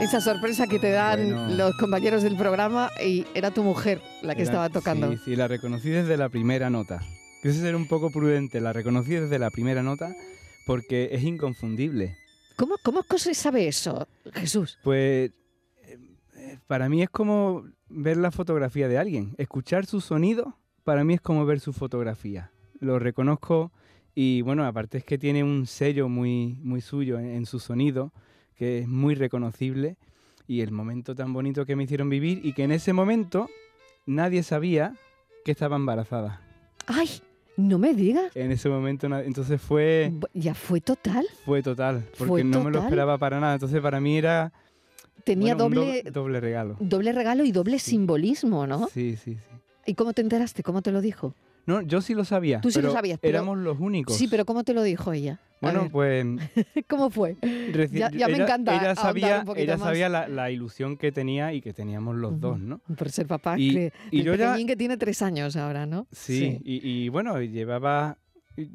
Esa 0.00 0.20
sorpresa 0.22 0.66
que 0.66 0.78
te 0.78 0.90
dan 0.90 1.58
los 1.58 1.76
compañeros 1.76 2.22
del 2.22 2.34
programa 2.34 2.90
y 3.04 3.26
era 3.34 3.50
tu 3.50 3.62
mujer 3.62 4.00
la 4.22 4.34
que 4.34 4.42
estaba 4.42 4.70
tocando. 4.70 5.12
Sí, 5.12 5.18
sí, 5.24 5.36
la 5.36 5.46
reconocí 5.46 5.90
desde 5.90 6.16
la 6.16 6.30
primera 6.30 6.70
nota. 6.70 7.02
Quise 7.42 7.60
ser 7.60 7.76
un 7.76 7.86
poco 7.86 8.10
prudente, 8.10 8.60
la 8.60 8.72
reconocí 8.72 9.12
desde 9.12 9.38
la 9.38 9.50
primera 9.50 9.82
nota 9.82 10.14
porque 10.66 11.10
es 11.12 11.22
inconfundible. 11.22 12.16
¿Cómo, 12.56 12.76
cómo 12.82 13.02
se 13.16 13.34
sabe 13.34 13.68
eso, 13.68 14.08
Jesús? 14.32 14.78
Pues 14.82 15.32
para 16.66 16.88
mí 16.88 17.02
es 17.02 17.10
como 17.10 17.64
ver 17.88 18.16
la 18.16 18.30
fotografía 18.30 18.88
de 18.88 18.98
alguien. 18.98 19.34
Escuchar 19.38 19.86
su 19.86 20.00
sonido, 20.00 20.56
para 20.84 21.04
mí 21.04 21.14
es 21.14 21.20
como 21.20 21.44
ver 21.44 21.60
su 21.60 21.72
fotografía. 21.72 22.52
Lo 22.78 22.98
reconozco 22.98 23.72
y 24.14 24.42
bueno, 24.42 24.64
aparte 24.66 24.98
es 24.98 25.04
que 25.04 25.18
tiene 25.18 25.44
un 25.44 25.66
sello 25.66 26.08
muy, 26.08 26.56
muy 26.62 26.80
suyo 26.80 27.18
en 27.18 27.46
su 27.46 27.58
sonido 27.58 28.12
que 28.56 28.80
es 28.80 28.88
muy 28.88 29.14
reconocible 29.14 29.96
y 30.46 30.60
el 30.60 30.70
momento 30.70 31.14
tan 31.14 31.32
bonito 31.32 31.64
que 31.64 31.76
me 31.76 31.84
hicieron 31.84 32.10
vivir 32.10 32.44
y 32.44 32.52
que 32.52 32.64
en 32.64 32.72
ese 32.72 32.92
momento 32.92 33.48
nadie 34.04 34.42
sabía 34.42 34.94
que 35.44 35.52
estaba 35.52 35.76
embarazada. 35.76 36.42
¡Ay! 36.86 37.08
No 37.56 37.78
me 37.78 37.94
digas. 37.94 38.34
En 38.36 38.52
ese 38.52 38.68
momento, 38.68 39.06
entonces 39.06 39.60
fue... 39.60 40.12
¿Ya 40.34 40.54
fue 40.54 40.80
total? 40.80 41.26
Fue 41.44 41.62
total, 41.62 42.04
porque 42.18 42.44
no 42.44 42.64
me 42.64 42.70
lo 42.70 42.80
esperaba 42.82 43.16
para 43.16 43.40
nada. 43.40 43.54
Entonces 43.54 43.80
para 43.80 44.00
mí 44.00 44.18
era... 44.18 44.52
Tenía 45.24 45.54
doble, 45.54 46.02
doble 46.10 46.40
regalo. 46.40 46.76
Doble 46.80 47.12
regalo 47.12 47.44
y 47.44 47.52
doble 47.52 47.78
simbolismo, 47.78 48.66
¿no? 48.66 48.88
Sí, 48.88 49.16
sí, 49.16 49.34
sí. 49.34 49.56
¿Y 49.86 49.94
cómo 49.94 50.12
te 50.12 50.22
enteraste? 50.22 50.62
¿Cómo 50.62 50.82
te 50.82 50.92
lo 50.92 51.00
dijo? 51.00 51.34
No, 51.66 51.82
yo 51.82 52.00
sí 52.00 52.14
lo 52.14 52.24
sabía. 52.24 52.60
Tú 52.60 52.70
sí 52.70 52.80
lo 52.82 52.92
sabías. 52.92 53.18
éramos 53.22 53.58
los 53.58 53.78
únicos. 53.78 54.16
Sí, 54.16 54.28
pero 54.28 54.44
¿cómo 54.44 54.64
te 54.64 54.74
lo 54.74 54.82
dijo 54.82 55.12
ella? 55.12 55.40
Bueno, 55.60 55.88
pues... 55.90 56.24
¿Cómo 56.88 57.10
fue? 57.10 57.36
ya, 57.92 58.28
me 58.28 58.36
encanta. 58.36 58.76
Ella 58.76 58.94
sabía, 58.94 59.44
ella 59.56 59.78
sabía 59.78 60.08
la, 60.08 60.50
ilusión 60.50 60.96
que 60.96 61.12
tenía 61.12 61.52
y 61.52 61.60
que 61.60 61.72
teníamos 61.72 62.16
los 62.16 62.40
dos, 62.40 62.58
¿no? 62.58 62.80
Por 62.96 63.10
ser 63.10 63.26
papá, 63.26 63.58
y, 63.58 63.74
que, 63.74 63.92
y 64.10 64.22
yo 64.22 64.34
ya... 64.34 64.56
que 64.66 64.76
tiene 64.76 64.96
tres 64.96 65.22
años 65.22 65.56
ahora, 65.56 65.86
¿no? 65.86 66.06
Sí, 66.10 66.60
Y, 66.64 66.88
y, 66.88 67.08
bueno, 67.08 67.40
llevaba 67.40 68.18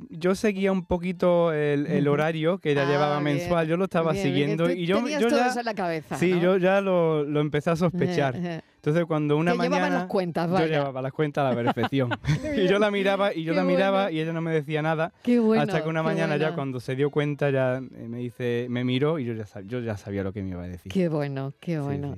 yo 0.09 0.35
seguía 0.35 0.71
un 0.71 0.85
poquito 0.85 1.53
el, 1.53 2.07
horario 2.07 2.59
que 2.59 2.71
ella 2.71 2.83
ah, 2.83 2.91
llevaba 2.91 3.19
mensual, 3.19 3.67
yo 3.67 3.77
lo 3.77 3.85
estaba 3.85 4.13
siguiendo 4.13 4.69
y 4.69 4.85
yo, 4.85 4.99
yo 5.07 5.29
ya 5.29 5.47
eso 5.47 5.59
en 5.59 5.65
la 5.65 5.73
cabeza, 5.73 6.17
sí, 6.17 6.39
yo 6.39 6.57
ya 6.57 6.81
lo, 6.81 7.23
lo, 7.23 7.41
empecé 7.41 7.71
a 7.71 7.75
sospechar. 7.75 8.35
Entonces 8.35 9.05
cuando 9.05 9.35
una 9.37 9.55
mañana 9.55 9.89
las 9.89 10.05
cuentas, 10.05 10.47
vaya. 10.47 10.67
yo 10.67 10.71
llevaba 10.71 11.01
las 11.01 11.11
cuentas 11.11 11.43
a 11.43 11.49
la 11.49 11.55
perfección. 11.55 12.11
Y 12.55 12.67
yo 12.67 12.77
la 12.77 12.91
miraba 12.91 13.33
y 13.33 13.43
yo 13.43 13.53
la 13.53 13.63
miraba 13.63 14.11
y 14.11 14.19
ella 14.19 14.31
no 14.31 14.41
me 14.41 14.51
decía 14.51 14.81
nada. 14.81 15.11
Hasta 15.57 15.83
que 15.83 15.89
una 15.89 16.03
mañana 16.03 16.37
ya 16.37 16.53
cuando 16.53 16.79
se 16.79 16.95
dio 16.95 17.09
cuenta 17.09 17.49
ya 17.49 17.77
eh, 17.77 18.07
me 18.07 18.19
dice 18.19 18.67
me 18.69 18.83
miró 18.83 19.17
y 19.17 19.25
yo 19.25 19.33
ya 19.33 19.45
yo 19.61 19.79
ya 19.79 19.97
sabía 19.97 20.23
lo 20.23 20.31
que 20.31 20.43
me 20.43 20.49
iba 20.49 20.63
a 20.63 20.67
decir. 20.67 20.91
Qué 20.91 21.09
bueno, 21.09 21.53
qué 21.59 21.79
bueno. 21.79 22.15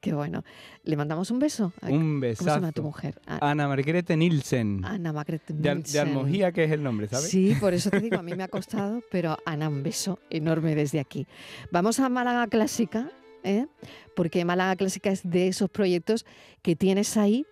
Qué 0.00 0.12
bueno. 0.12 0.44
¿Le 0.84 0.96
mandamos 0.96 1.30
un 1.32 1.40
beso? 1.40 1.72
Un 1.82 2.20
besazo. 2.20 2.44
¿Cómo 2.44 2.54
se 2.54 2.60
llama 2.60 2.72
tu 2.72 2.82
mujer? 2.82 3.20
Ah. 3.26 3.50
Ana 3.50 3.66
Margarete 3.66 4.16
Nielsen. 4.16 4.84
Ana 4.84 5.12
Margarete 5.12 5.52
Nielsen. 5.52 5.92
De, 5.92 5.98
Almojía, 5.98 6.52
que 6.52 6.64
es 6.64 6.70
el 6.70 6.84
nombre, 6.84 7.08
¿sabes? 7.08 7.28
Sí, 7.28 7.56
por 7.58 7.74
eso 7.74 7.90
te 7.90 8.00
digo, 8.00 8.16
a 8.16 8.22
mí 8.22 8.34
me 8.34 8.44
ha 8.44 8.48
costado, 8.48 9.02
pero 9.10 9.36
Ana, 9.44 9.68
un 9.68 9.82
beso 9.82 10.20
enorme 10.30 10.76
desde 10.76 11.00
aquí. 11.00 11.26
Vamos 11.72 11.98
a 11.98 12.08
Málaga 12.08 12.46
Clásica, 12.46 13.10
¿eh? 13.42 13.66
porque 14.14 14.44
Málaga 14.44 14.76
Clásica 14.76 15.10
es 15.10 15.28
de 15.28 15.48
esos 15.48 15.68
proyectos 15.68 16.24
que 16.62 16.76
tienes 16.76 17.16
ahí, 17.16 17.44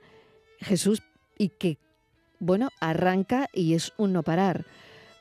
Jesús, 0.61 1.03
y 1.37 1.49
que, 1.49 1.79
bueno, 2.39 2.71
arranca 2.81 3.49
y 3.53 3.75
es 3.75 3.93
un 3.97 4.13
no 4.13 4.23
parar. 4.23 4.67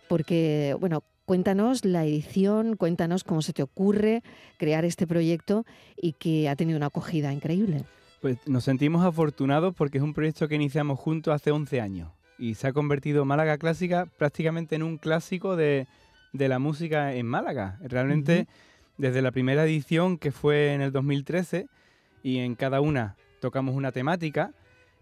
Porque, 0.07 0.75
bueno, 0.79 1.03
Cuéntanos 1.25 1.85
la 1.85 2.05
edición, 2.05 2.75
cuéntanos 2.75 3.23
cómo 3.23 3.41
se 3.41 3.51
te 3.51 3.63
ocurre 3.63 4.21
crear 4.57 4.85
este 4.85 5.07
proyecto 5.07 5.65
y 5.97 6.13
que 6.13 6.47
ha 6.49 6.55
tenido 6.55 6.77
una 6.77 6.87
acogida 6.87 7.33
increíble. 7.33 7.83
Pues 8.21 8.37
nos 8.45 8.63
sentimos 8.63 9.03
afortunados 9.03 9.73
porque 9.73 9.97
es 9.97 10.03
un 10.03 10.13
proyecto 10.13 10.47
que 10.47 10.53
iniciamos 10.53 10.99
juntos 10.99 11.33
hace 11.33 11.49
11 11.49 11.81
años 11.81 12.11
y 12.37 12.53
se 12.53 12.67
ha 12.67 12.73
convertido 12.73 13.25
Málaga 13.25 13.57
Clásica 13.57 14.05
prácticamente 14.17 14.75
en 14.75 14.83
un 14.83 14.97
clásico 14.97 15.55
de, 15.55 15.87
la 16.31 16.59
música 16.59 17.15
en 17.15 17.25
Málaga. 17.25 17.79
Realmente 17.81 18.47
desde 18.99 19.23
la 19.23 19.31
primera 19.31 19.65
edición 19.65 20.19
que 20.19 20.31
fue 20.31 20.73
en 20.73 20.81
el 20.81 20.91
2013 20.91 21.67
y 22.21 22.37
en 22.37 22.53
cada 22.53 22.81
una 22.81 23.15
tocamos 23.39 23.73
una 23.73 23.91
temática 23.91 24.51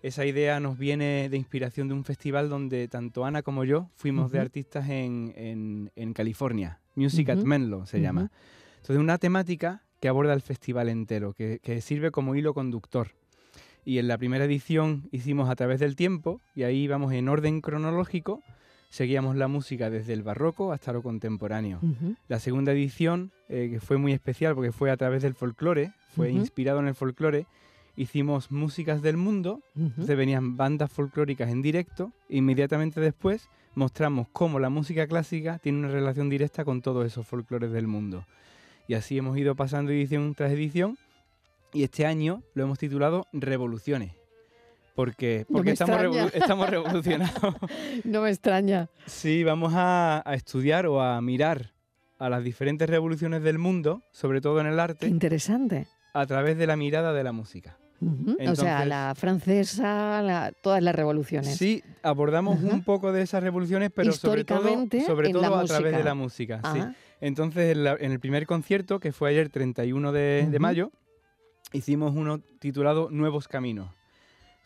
esa 0.04 0.26
idea 0.26 0.60
nos 0.60 0.78
viene 0.78 1.30
de 1.30 1.38
inspiración 1.38 1.88
de 1.88 1.94
un 1.94 2.04
festival 2.04 2.50
donde 2.50 2.90
tanto 2.90 3.26
Ana 3.26 3.42
como 3.42 3.64
yo 3.64 3.90
fuimos 3.96 4.32
de 4.32 4.40
artistas 4.40 4.90
en, 4.90 5.90
California. 6.14 6.80
Music 6.96 7.30
at 7.30 7.38
Menlo 7.38 7.86
se 7.86 8.02
llama. 8.02 8.30
Entonces, 8.76 8.98
una 8.98 9.18
temática 9.18 9.82
que 10.02 10.10
aborda 10.10 10.34
el 10.34 10.42
festival 10.42 10.90
entero, 10.90 11.34
que, 11.34 11.82
sirve 11.82 12.12
como 12.12 12.36
hilo 12.36 12.54
conductor. 12.54 13.08
Y 13.86 13.98
en 13.98 14.10
la 14.10 14.18
primera 14.18 14.44
edición 14.44 15.08
hicimos 15.12 15.50
a 15.50 15.56
través 15.56 15.80
del 15.80 15.96
tiempo, 15.96 16.42
y 16.54 16.64
ahí 16.64 16.84
íbamos 16.84 17.14
en 17.14 17.30
orden 17.30 17.62
cronológico, 17.62 18.44
seguíamos 18.90 19.38
la 19.38 19.48
música 19.48 19.90
desde 19.90 20.12
el 20.12 20.22
barroco 20.22 20.74
hasta 20.74 20.92
lo 20.92 21.02
contemporáneo. 21.02 21.80
La 22.28 22.40
segunda 22.40 22.74
edición, 22.74 23.32
eh, 23.48 23.70
que 23.72 23.80
fue 23.80 23.98
muy 23.98 24.12
especial 24.12 24.54
porque 24.54 24.74
fue 24.74 24.92
a 24.92 24.98
través 24.98 25.24
del 25.24 25.34
folclore, 25.34 25.94
fue 26.14 26.30
inspirado 26.30 26.80
en 26.80 26.88
el 26.88 26.96
folclore, 26.96 27.48
hicimos 27.96 28.52
músicas 28.52 29.02
del 29.02 29.18
mundo, 29.18 29.62
se 30.06 30.16
venían 30.16 30.58
bandas 30.58 30.92
folclóricas 30.92 31.50
en 31.50 31.62
directo, 31.62 32.12
e 32.30 32.38
inmediatamente 32.38 33.00
después 33.00 33.50
mostramos 33.76 34.28
cómo 34.32 34.60
la 34.60 34.70
música 34.70 35.08
clásica 35.08 35.60
tiene 35.60 35.80
una 35.80 35.90
relación 35.90 36.30
directa 36.30 36.66
con 36.66 36.82
todos 36.82 37.06
esos 37.06 37.28
folclores 37.28 37.72
del 37.72 37.88
mundo. 37.88 38.26
Y 38.88 38.96
así 38.96 39.18
hemos 39.18 39.38
ido 39.38 39.56
pasando 39.56 39.92
edición 39.92 40.36
tras 40.36 40.52
edición, 40.52 40.98
y 41.74 41.84
este 41.84 42.06
año 42.06 42.44
lo 42.54 42.64
hemos 42.64 42.80
titulado 42.80 43.28
Revoluciones. 43.34 44.14
Porque, 44.96 45.48
porque 45.52 45.72
estamos, 45.72 46.32
estamos, 46.34 46.70
revolucionados. 46.70 47.56
no 48.04 48.22
me 48.22 48.30
extraña. 48.30 48.90
Sí, 49.08 49.44
vamos 49.44 49.74
a, 49.76 50.22
a 50.24 50.36
estudiar 50.36 50.86
o 50.86 51.02
a 51.02 51.20
mirar 51.20 51.72
a 52.20 52.30
las 52.30 52.44
diferentes 52.44 52.88
revoluciones 52.88 53.42
del 53.42 53.58
mundo, 53.58 54.04
sobre 54.12 54.40
todo 54.40 54.62
en 54.62 54.68
el 54.68 54.80
arte. 54.80 55.08
interesante. 55.08 55.88
A 56.14 56.28
través 56.28 56.58
de 56.60 56.68
la 56.68 56.76
mirada 56.76 57.12
de 57.12 57.24
la 57.24 57.32
música. 57.32 57.78
O 58.48 58.56
sea, 58.56 58.86
la 58.86 59.14
francesa, 59.16 60.52
todas 60.62 60.82
las 60.82 60.96
revoluciones. 60.96 61.58
Sí, 61.58 61.84
abordamos 62.02 62.62
un 62.62 62.84
poco 62.84 63.12
de 63.12 63.22
esas 63.22 63.44
revoluciones, 63.44 63.92
pero 63.94 64.12
sobre 64.14 64.44
todo, 64.44 64.70
sobre 65.06 65.32
todo 65.32 65.56
a 65.56 65.66
través 65.66 65.96
de 65.96 66.04
la 66.04 66.14
música. 66.14 66.62
Sí. 66.74 66.80
Entonces, 67.24 67.78
en, 67.78 68.12
el 68.12 68.20
primer 68.20 68.46
concierto, 68.46 69.00
que 69.00 69.14
fue 69.14 69.30
ayer 69.30 69.48
31 69.48 70.12
de, 70.12 70.58
mayo, 70.60 70.92
hicimos 71.72 72.14
uno 72.16 72.40
titulado 72.60 73.10
Nuevos 73.10 73.48
Caminos. 73.48 73.90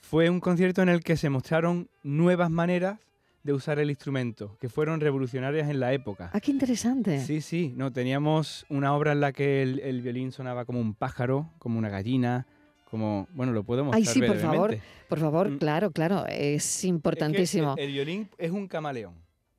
Fue 0.02 0.30
un 0.32 0.40
concierto 0.40 0.82
en 0.82 0.90
el 0.90 1.04
que 1.04 1.18
se 1.18 1.30
mostraron 1.30 1.88
nuevas 2.02 2.50
maneras 2.50 2.98
de 3.44 3.54
usar 3.54 3.78
el 3.78 3.92
instrumento, 3.92 4.58
que 4.60 4.70
fueron 4.70 5.00
revolucionarias 5.00 5.70
en 5.70 5.80
la 5.80 5.94
época. 5.94 6.32
Ah, 6.34 6.40
qué 6.40 6.52
interesante. 6.52 7.20
Sí, 7.20 7.42
sí, 7.42 7.74
no, 7.78 7.94
teníamos 7.94 8.66
una 8.70 8.94
obra 8.96 9.12
en 9.12 9.22
la 9.22 9.32
que 9.32 9.62
el, 9.62 10.02
violín 10.02 10.32
sonaba 10.32 10.66
como 10.66 10.82
un 10.82 10.96
pájaro, 10.96 11.52
como 11.60 11.78
una 11.78 11.90
gallina, 11.90 12.48
como, 12.90 13.28
bueno, 13.34 13.52
lo 13.52 13.64
puedo 13.64 13.84
mostrar 13.84 14.02
Ay, 14.02 14.06
sí, 14.06 14.22
por 14.22 14.38
favor, 14.38 14.78
por 15.10 15.20
favor, 15.20 15.50
mm. 15.50 15.58
claro, 15.58 15.92
claro, 15.92 16.26
es 16.28 16.84
importantísimo. 16.84 17.76
el 17.78 17.92
violín 17.92 18.30
es 18.38 18.52
un 18.52 18.68
camaleón. 18.68 19.16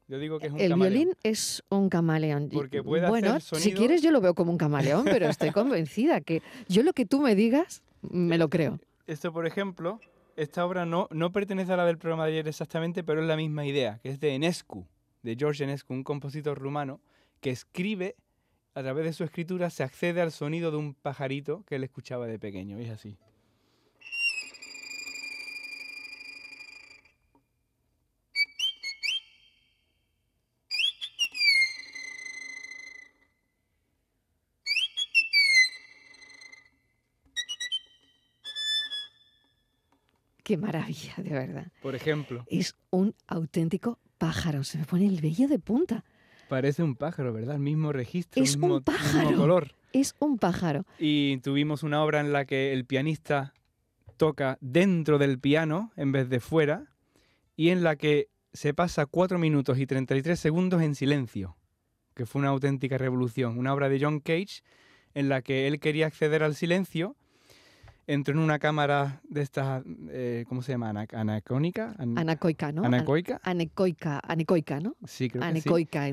Yo 0.08 0.18
digo 0.18 0.38
que 0.38 0.46
es 0.46 0.52
un 0.52 0.60
el 0.60 0.70
camaleón. 0.70 0.92
violín 0.92 1.16
es 1.22 1.62
un 1.68 1.88
camaleón. 1.90 2.48
Porque 2.50 2.82
puede 2.82 3.08
bueno, 3.08 3.38
si 3.40 3.72
quieres 3.72 4.00
yo 4.02 4.10
lo 4.10 4.20
veo 4.20 4.34
como 4.34 4.50
un 4.50 4.58
camaleón, 4.58 5.04
pero 5.04 5.28
estoy 5.28 5.50
convencida 5.50 6.20
que 6.20 6.42
yo 6.68 6.82
lo 6.82 6.92
que 6.94 7.04
tú 7.04 7.20
me 7.20 7.34
digas 7.34 7.82
me 8.00 8.38
lo 8.38 8.48
creo. 8.48 8.80
Esto, 9.06 9.32
por 9.32 9.46
ejemplo, 9.46 10.00
esta 10.36 10.64
obra 10.64 10.86
no, 10.86 11.08
no 11.10 11.32
pertenece 11.32 11.72
a 11.72 11.76
la 11.76 11.84
del 11.84 11.98
programa 11.98 12.24
de 12.26 12.32
ayer 12.32 12.48
exactamente, 12.48 13.02
pero 13.02 13.20
es 13.20 13.26
la 13.26 13.36
misma 13.36 13.66
idea, 13.66 13.98
que 14.02 14.08
es 14.08 14.20
de 14.20 14.34
Enescu, 14.34 14.86
de 15.22 15.36
George 15.36 15.64
Enescu, 15.64 15.92
un 15.92 16.04
compositor 16.04 16.58
rumano 16.58 17.00
que 17.40 17.50
escribe, 17.50 18.16
a 18.74 18.82
través 18.82 19.04
de 19.04 19.12
su 19.12 19.24
escritura 19.24 19.70
se 19.70 19.82
accede 19.82 20.20
al 20.20 20.32
sonido 20.32 20.70
de 20.70 20.76
un 20.76 20.94
pajarito 20.94 21.64
que 21.64 21.76
él 21.76 21.84
escuchaba 21.84 22.26
de 22.26 22.38
pequeño, 22.38 22.80
y 22.80 22.84
es 22.84 22.90
así. 22.90 23.18
Qué 40.48 40.56
maravilla, 40.56 41.12
de 41.18 41.28
verdad. 41.28 41.66
Por 41.82 41.94
ejemplo. 41.94 42.42
Es 42.46 42.74
un 42.88 43.14
auténtico 43.26 43.98
pájaro. 44.16 44.64
Se 44.64 44.78
me 44.78 44.86
pone 44.86 45.06
el 45.06 45.20
vello 45.20 45.46
de 45.46 45.58
punta. 45.58 46.06
Parece 46.48 46.82
un 46.82 46.96
pájaro, 46.96 47.32
¿verdad? 47.32 47.56
El 47.56 47.62
mismo 47.62 47.92
registro, 47.92 48.42
es 48.42 48.56
mismo, 48.56 48.76
un 48.76 48.82
pájaro. 48.82 49.36
color. 49.36 49.74
Es 49.92 50.14
un 50.18 50.38
pájaro. 50.38 50.84
Y 50.98 51.38
tuvimos 51.38 51.82
una 51.82 52.02
obra 52.02 52.20
en 52.20 52.32
la 52.32 52.44
que 52.44 52.72
el 52.72 52.84
pianista 52.84 53.54
toca 54.16 54.58
dentro 54.60 55.18
del 55.18 55.38
piano 55.38 55.92
en 55.96 56.12
vez 56.12 56.28
de 56.28 56.40
fuera 56.40 56.86
y 57.56 57.70
en 57.70 57.82
la 57.82 57.96
que 57.96 58.28
se 58.52 58.74
pasa 58.74 59.06
4 59.06 59.38
minutos 59.38 59.78
y 59.78 59.86
33 59.86 60.38
segundos 60.38 60.82
en 60.82 60.94
silencio, 60.94 61.56
que 62.14 62.26
fue 62.26 62.40
una 62.40 62.48
auténtica 62.48 62.98
revolución. 62.98 63.58
Una 63.58 63.72
obra 63.72 63.88
de 63.88 64.00
John 64.00 64.20
Cage 64.20 64.62
en 65.14 65.28
la 65.28 65.42
que 65.42 65.66
él 65.66 65.80
quería 65.80 66.06
acceder 66.06 66.42
al 66.42 66.54
silencio 66.54 67.16
entró 68.08 68.32
en 68.32 68.40
una 68.40 68.58
cámara 68.58 69.20
de 69.28 69.42
estas, 69.42 69.84
eh, 70.08 70.44
¿cómo 70.48 70.62
se 70.62 70.72
llama? 70.72 70.88
anacónica. 70.88 71.94
Anacoica, 71.98 72.72
¿no? 72.72 72.82
Anacoica. 72.82 73.38
Anecoica, 73.44 74.20
anecoica, 74.24 74.80
¿no? 74.80 74.96
Sí, 75.04 75.28
creo 75.28 75.42
que 75.52 75.60
sí. 75.60 75.68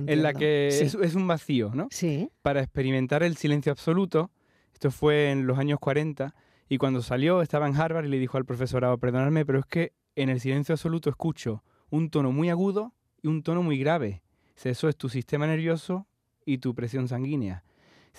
En 0.06 0.22
la 0.22 0.34
que 0.34 0.68
es, 0.68 1.16
un 1.16 1.26
vacío, 1.26 1.72
¿no? 1.74 1.88
Sí. 1.90 2.30
Para 2.42 2.62
experimentar 2.62 3.24
el 3.24 3.38
silencio 3.38 3.72
absoluto. 3.72 4.30
Esto 4.74 4.92
fue 4.92 5.32
en 5.32 5.48
los 5.48 5.58
años 5.58 5.80
40 5.80 6.36
y 6.68 6.78
cuando 6.78 7.02
salió 7.02 7.42
estaba 7.42 7.66
en 7.66 7.78
Harvard 7.78 8.06
y 8.06 8.10
le 8.10 8.20
dijo 8.20 8.38
al 8.38 8.44
profesorado, 8.44 8.98
perdonadme, 8.98 9.46
pero 9.46 9.60
es 9.60 9.66
que 9.66 9.94
en 10.18 10.28
el 10.28 10.42
silencio 10.42 10.74
absoluto 10.74 11.10
escucho 11.10 11.64
un 11.90 12.10
tono 12.10 12.34
muy 12.34 12.50
agudo 12.50 12.94
y 13.22 13.30
un 13.30 13.42
tono 13.42 13.64
muy 13.64 13.80
grave. 13.80 14.22
Eso 14.62 14.90
es 14.90 14.98
tu 14.98 15.08
sistema 15.08 15.48
nervioso 15.48 16.08
y 16.46 16.58
tu 16.58 16.76
presión 16.76 17.08
sanguínea. 17.08 17.64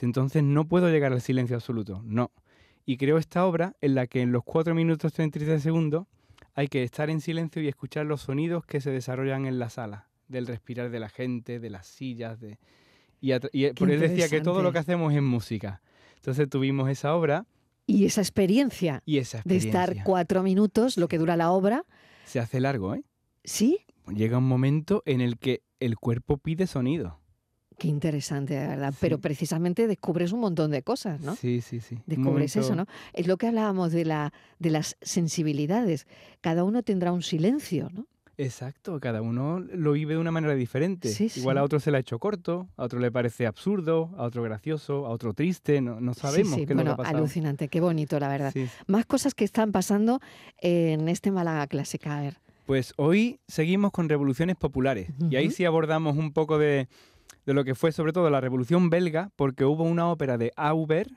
Entonces 0.00 0.42
no 0.42 0.66
puedo 0.66 0.88
llegar 0.88 1.12
al 1.12 1.20
silencio 1.20 1.56
absoluto. 1.56 2.00
No 2.04 2.32
y 2.86 2.96
creo 2.96 3.18
esta 3.18 3.44
obra 3.44 3.76
en 3.80 3.96
la 3.96 4.06
que 4.06 4.22
en 4.22 4.32
los 4.32 4.44
4 4.44 4.74
minutos 4.74 5.12
33 5.12 5.60
segundos 5.60 6.06
hay 6.54 6.68
que 6.68 6.84
estar 6.84 7.10
en 7.10 7.20
silencio 7.20 7.60
y 7.60 7.68
escuchar 7.68 8.06
los 8.06 8.22
sonidos 8.22 8.64
que 8.64 8.80
se 8.80 8.90
desarrollan 8.90 9.44
en 9.44 9.58
la 9.58 9.68
sala, 9.68 10.08
del 10.28 10.46
respirar 10.46 10.90
de 10.90 11.00
la 11.00 11.08
gente, 11.08 11.58
de 11.58 11.68
las 11.68 11.86
sillas, 11.86 12.40
de... 12.40 12.58
Y, 13.20 13.32
y 13.52 13.72
por 13.72 13.90
él 13.90 14.00
decía 14.00 14.28
que 14.28 14.40
todo 14.40 14.62
lo 14.62 14.72
que 14.72 14.78
hacemos 14.78 15.12
es 15.12 15.20
música. 15.20 15.82
Entonces 16.16 16.48
tuvimos 16.48 16.88
esa 16.88 17.14
obra. 17.14 17.44
Y 17.86 18.04
esa 18.04 18.20
experiencia, 18.20 19.02
y 19.04 19.18
esa 19.18 19.38
experiencia. 19.38 19.72
de 19.72 19.78
estar 19.78 20.04
cuatro 20.04 20.42
minutos, 20.42 20.96
lo 20.96 21.08
que 21.08 21.18
dura 21.18 21.36
la 21.36 21.50
obra. 21.50 21.84
Se 22.24 22.40
hace 22.40 22.60
largo, 22.60 22.94
¿eh? 22.94 23.04
Sí. 23.44 23.80
Llega 24.14 24.38
un 24.38 24.48
momento 24.48 25.02
en 25.06 25.20
el 25.20 25.38
que 25.38 25.62
el 25.80 25.96
cuerpo 25.96 26.38
pide 26.38 26.66
sonido. 26.66 27.20
Qué 27.78 27.88
interesante, 27.88 28.54
de 28.54 28.66
verdad. 28.66 28.94
Pero 29.00 29.18
precisamente 29.18 29.86
descubres 29.86 30.32
un 30.32 30.40
montón 30.40 30.70
de 30.70 30.82
cosas, 30.82 31.20
¿no? 31.20 31.36
Sí, 31.36 31.60
sí, 31.60 31.80
sí. 31.80 31.98
Descubres 32.06 32.56
eso, 32.56 32.74
¿no? 32.74 32.86
Es 33.12 33.26
lo 33.26 33.36
que 33.36 33.48
hablábamos 33.48 33.92
de, 33.92 34.04
la, 34.06 34.32
de 34.58 34.70
las 34.70 34.96
sensibilidades. 35.02 36.06
Cada 36.40 36.64
uno 36.64 36.82
tendrá 36.82 37.12
un 37.12 37.22
silencio, 37.22 37.90
¿no? 37.92 38.06
Exacto, 38.38 39.00
cada 39.00 39.22
uno 39.22 39.60
lo 39.60 39.92
vive 39.92 40.14
de 40.14 40.20
una 40.20 40.30
manera 40.30 40.54
diferente. 40.54 41.10
Igual 41.36 41.56
a 41.58 41.64
otro 41.64 41.80
se 41.80 41.90
le 41.90 41.96
ha 41.96 42.00
hecho 42.00 42.18
corto, 42.18 42.68
a 42.76 42.84
otro 42.84 42.98
le 42.98 43.10
parece 43.10 43.46
absurdo, 43.46 44.10
a 44.18 44.24
otro 44.24 44.42
gracioso, 44.42 45.06
a 45.06 45.10
otro 45.10 45.32
triste, 45.32 45.80
no, 45.80 46.00
no 46.00 46.12
sabemos 46.12 46.58
qué 46.66 46.74
bueno, 46.74 46.96
que 46.96 47.02
ha 47.02 47.08
alucinante, 47.08 47.68
qué 47.68 47.80
bonito, 47.80 48.20
la 48.20 48.28
verdad. 48.28 48.52
Más 48.86 49.06
cosas 49.06 49.34
que 49.34 49.44
están 49.44 49.72
pasando 49.72 50.20
en 50.60 51.08
este 51.08 51.30
Málaga 51.30 51.66
Clásica, 51.66 52.18
a 52.18 52.20
ver. 52.20 52.36
Pues 52.66 52.92
hoy 52.96 53.38
seguimos 53.48 53.92
con 53.92 54.08
revoluciones 54.08 54.56
populares 54.56 55.08
y 55.30 55.36
ahí 55.36 55.50
sí 55.50 55.64
abordamos 55.64 56.16
un 56.16 56.32
poco 56.32 56.58
de 56.58 56.88
de 57.46 57.54
lo 57.54 57.64
que 57.64 57.74
fue 57.74 57.92
sobre 57.92 58.12
todo 58.12 58.28
la 58.28 58.40
Revolución 58.40 58.90
Belga, 58.90 59.30
porque 59.36 59.64
hubo 59.64 59.84
una 59.84 60.08
ópera 60.08 60.36
de 60.36 60.52
Auber 60.56 61.08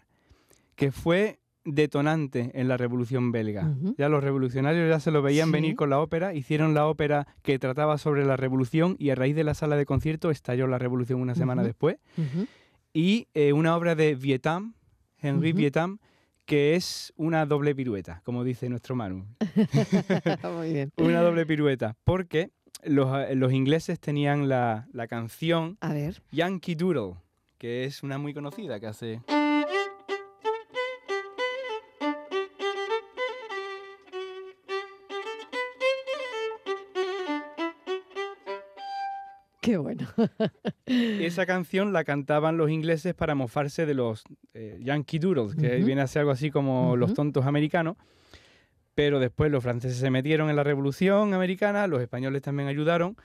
que 0.76 0.92
fue 0.92 1.40
detonante 1.66 2.52
en 2.54 2.68
la 2.68 2.78
Revolución 2.78 3.32
Belga. 3.32 3.74
Ya 3.98 4.08
los 4.10 4.24
revolucionarios 4.24 4.90
ya 4.90 5.00
se 5.00 5.12
lo 5.12 5.22
veían 5.22 5.52
venir 5.52 5.76
con 5.76 5.90
la 5.90 6.00
ópera, 6.00 6.34
hicieron 6.34 6.74
la 6.74 6.88
ópera 6.88 7.28
que 7.42 7.60
trataba 7.60 7.98
sobre 7.98 8.26
la 8.26 8.38
revolución 8.38 8.96
y 8.98 9.10
a 9.10 9.16
raíz 9.16 9.36
de 9.36 9.44
la 9.44 9.54
sala 9.54 9.76
de 9.76 9.86
concierto 9.86 10.32
estalló 10.32 10.68
la 10.68 10.78
revolución 10.78 11.20
una 11.20 11.36
semana 11.36 11.64
después. 11.64 11.98
Y 12.94 13.28
eh, 13.34 13.54
una 13.54 13.76
obra 13.76 13.96
de 13.96 14.16
Vietam, 14.16 14.74
Henri 15.22 15.52
Vietam, 15.52 16.00
que 16.46 16.76
es 16.76 17.14
una 17.16 17.46
doble 17.46 17.76
pirueta, 17.76 18.22
como 18.24 18.44
dice 18.44 18.70
nuestro 18.70 18.96
Manu. 18.96 19.28
Muy 20.58 20.74
bien. 20.74 20.92
una 20.98 21.22
doble 21.22 21.46
pirueta, 21.46 21.96
porque 22.04 22.50
los, 22.84 23.36
los 23.36 23.54
ingleses 23.54 24.00
tenían 24.00 24.50
la, 24.50 24.88
la, 24.94 25.08
canción 25.08 25.78
A 25.82 25.94
ver. 25.94 26.22
Yankee 26.32 26.76
Doodle, 26.76 27.16
que 27.58 27.86
es 27.86 28.04
una 28.04 28.18
muy 28.18 28.34
conocida 28.34 28.80
que 28.80 28.88
hace... 28.88 29.22
Qué 39.62 39.78
bueno. 39.78 40.08
Esa 40.88 41.46
canción 41.46 41.94
la 41.94 42.04
cantaban 42.04 42.58
los 42.58 42.72
ingleses 42.72 43.14
para 43.14 43.36
mofarse 43.36 43.86
de 43.86 43.94
los 43.94 44.24
eh, 44.56 44.80
Yankee 44.82 45.20
Doodles, 45.20 45.56
que 45.56 45.76
viene 45.78 46.02
a 46.02 46.08
ser 46.08 46.22
algo 46.22 46.32
así 46.32 46.50
como 46.50 46.96
los 46.96 47.14
tontos 47.14 47.46
americanos 47.46 47.98
pero 49.00 49.22
después 49.22 49.50
los 49.50 49.64
franceses 49.64 49.98
se 49.98 50.10
metieron 50.10 50.50
en 50.50 50.58
la 50.58 50.64
Revolución 50.66 51.34
Americana, 51.34 51.88
los 51.88 52.02
españoles 52.02 52.42
también 52.42 52.68
ayudaron. 52.68 53.16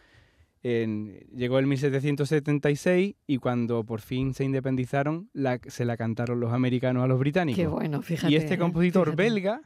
llegó 0.62 1.58
el 1.58 1.66
1776 1.66 3.16
y 3.26 3.38
cuando 3.38 3.82
por 3.82 4.00
fin 4.00 4.34
se 4.34 4.44
independizaron, 4.44 5.30
se 5.66 5.84
la 5.84 5.96
cantaron 5.96 6.38
los 6.38 6.52
americanos 6.52 7.02
a 7.02 7.08
los 7.08 7.18
británicos. 7.18 7.60
Qué 7.60 7.66
bueno, 7.66 8.02
fíjate. 8.02 8.32
Y 8.32 8.36
este 8.36 8.56
compositor 8.56 9.16
belga, 9.16 9.62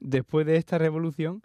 después 0.00 0.44
de 0.44 0.58
esta 0.58 0.76
revolución, 0.76 1.42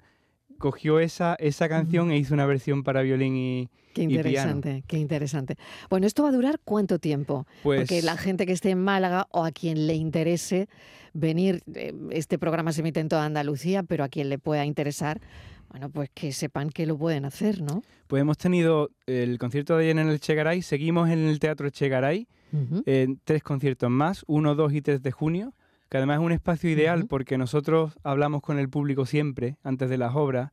cogió 0.61 0.99
esa, 0.99 1.35
esa 1.35 1.67
canción 1.67 2.11
e 2.11 2.17
hizo 2.17 2.33
una 2.33 2.45
versión 2.45 2.83
para 2.83 3.01
violín 3.01 3.35
y, 3.35 3.69
Qué 3.93 4.03
interesante, 4.03 4.83
qué 4.87 4.97
interesante. 4.97 5.55
Bueno, 5.89 6.07
¿esto 6.07 6.23
va 6.23 6.29
a 6.29 6.31
durar 6.31 6.61
cuánto 6.63 6.97
tiempo? 6.97 7.45
Pues, 7.61 7.81
Porque 7.81 8.01
la 8.01 8.15
gente 8.15 8.45
que 8.45 8.53
esté 8.53 8.69
en 8.69 8.81
Málaga 8.81 9.27
o 9.31 9.43
a 9.43 9.51
quien 9.51 9.85
le 9.85 9.95
interese 9.95 10.69
venir, 11.13 11.61
eh, 11.75 11.93
este 12.11 12.39
programa 12.39 12.71
se 12.71 12.79
emite 12.79 13.01
en 13.01 13.09
toda 13.09 13.25
Andalucía, 13.25 13.83
pero 13.83 14.05
a 14.05 14.07
quien 14.07 14.29
le 14.29 14.39
pueda 14.39 14.65
interesar, 14.65 15.19
bueno, 15.69 15.89
pues 15.89 16.09
que 16.13 16.31
sepan 16.31 16.69
que 16.69 16.85
lo 16.85 16.97
pueden 16.97 17.25
hacer, 17.25 17.61
¿no? 17.61 17.83
Pues 18.07 18.21
hemos 18.21 18.37
tenido 18.37 18.91
el 19.07 19.37
concierto 19.39 19.75
de 19.75 19.83
ayer 19.83 19.97
en 19.97 20.07
el 20.07 20.21
Chegaray, 20.21 20.61
seguimos 20.61 21.09
en 21.09 21.19
el 21.19 21.39
Teatro 21.39 21.69
Chegaray, 21.69 22.27
en 22.85 23.19
tres 23.23 23.43
conciertos 23.43 23.89
más, 23.89 24.23
1, 24.27 24.55
2 24.55 24.73
y 24.73 24.81
3 24.81 25.01
de 25.01 25.11
junio 25.11 25.53
que 25.91 25.97
además 25.97 26.19
es 26.19 26.25
un 26.25 26.31
espacio 26.31 26.69
ideal 26.69 27.05
porque 27.05 27.37
nosotros 27.37 27.99
hablamos 28.03 28.41
con 28.41 28.57
el 28.57 28.69
público 28.69 29.05
siempre, 29.05 29.57
antes 29.61 29.89
de 29.89 29.97
las 29.97 30.15
obras, 30.15 30.51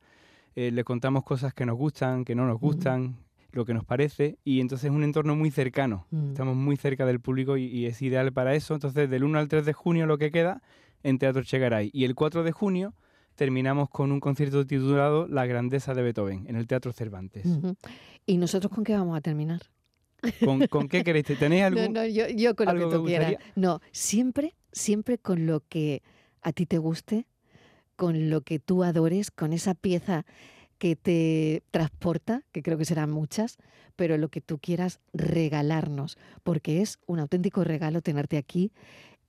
eh, 0.57 0.72
le 0.72 0.83
contamos 0.83 1.22
cosas 1.22 1.55
que 1.55 1.64
nos 1.64 1.77
gustan, 1.77 2.24
que 2.24 2.35
no 2.35 2.44
nos 2.44 2.59
gustan, 2.59 3.18
lo 3.53 3.64
que 3.64 3.72
nos 3.72 3.85
parece, 3.85 4.37
y 4.42 4.61
entonces 4.61 4.90
es 4.90 4.96
un 4.96 5.05
entorno 5.05 5.37
muy 5.37 5.53
cercano, 5.53 6.09
estamos 6.31 6.57
muy 6.57 6.77
cerca 6.77 7.07
del 7.07 7.20
público 7.20 7.57
y, 7.57 7.87
es 7.87 8.03
ideal 8.03 8.33
para 8.33 8.57
eso. 8.57 8.74
Entonces, 8.74 9.09
del 9.09 9.22
1 9.22 9.38
al 9.38 9.46
3 9.46 9.64
de 9.64 9.72
junio 9.72 10.07
lo 10.07 10.18
que 10.18 10.33
queda, 10.33 10.61
en 11.05 11.18
Teatro 11.18 11.44
Chegaray. 11.44 11.90
Y 11.92 12.05
el 12.05 12.16
4 12.16 12.42
de 12.42 12.51
junio 12.51 12.94
terminamos 13.37 13.88
con 13.90 14.11
un 14.11 14.18
concierto 14.18 14.66
titulado 14.66 15.29
La 15.29 15.46
grandeza 15.46 15.94
de 15.94 16.03
Beethoven 16.03 16.48
en 16.48 16.57
el 16.57 16.66
Teatro 16.66 16.92
Cervantes. 16.92 17.46
¿Y 18.27 18.38
nosotros 18.38 18.72
con 18.72 18.83
qué 18.83 18.94
vamos 18.94 19.16
a 19.16 19.20
terminar? 19.20 19.62
¿Con, 20.68 20.88
qué 20.88 21.05
queréis? 21.05 21.27
¿Tenéis 21.27 21.62
algo? 21.62 21.81
No, 21.88 21.88
no, 21.90 22.07
yo, 22.07 22.57
con 22.57 22.66
lo 22.77 22.88
que 22.88 22.96
tú 22.96 23.05
quieras. 23.05 23.35
No, 23.55 23.81
siempre, 23.92 24.57
siempre 24.73 25.19
con 25.19 25.47
lo 25.47 25.61
que 25.61 26.03
a 26.43 26.53
ti 26.53 26.67
te 26.67 26.79
guste, 26.79 27.27
con 27.97 28.31
lo 28.31 28.43
que 28.43 28.59
tú 28.59 28.85
adores, 28.85 29.31
con 29.31 29.53
esa 29.53 29.75
pieza 29.75 30.25
que 30.79 30.95
te 30.97 31.63
transporta, 31.71 32.45
que 32.53 32.63
creo 32.63 32.79
que 32.79 32.85
serán 32.85 33.11
muchas, 33.11 33.59
pero 33.97 34.17
lo 34.17 34.29
que 34.29 34.41
tú 34.41 34.59
quieras 34.59 35.01
regalarnos, 35.13 36.17
porque 36.45 36.81
es 36.81 36.99
un 37.07 37.19
auténtico 37.19 37.65
regalo 37.65 38.01
tenerte 38.01 38.37
aquí 38.37 38.71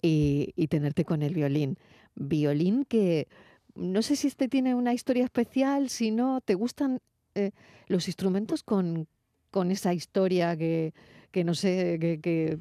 y, 0.02 0.67
tenerte 0.67 1.06
con 1.06 1.23
el 1.23 1.34
violín. 1.34 1.78
Violín 2.15 2.86
que 2.86 3.28
no 3.75 4.02
sé 4.02 4.15
si 4.15 4.28
este 4.28 4.47
tiene 4.47 4.75
una 4.75 4.93
historia 4.93 5.23
especial, 5.23 5.89
si 5.89 6.12
no, 6.12 6.41
¿te 6.41 6.54
gustan 6.54 6.99
eh, 7.34 7.52
los 7.88 8.08
instrumentos 8.08 8.62
con, 8.62 9.08
con 9.52 9.71
esa 9.71 9.93
historia 9.93 10.56
que, 10.56 10.93
que 11.32 11.43
no 11.43 11.56
sé, 11.56 11.97
que, 11.99 12.60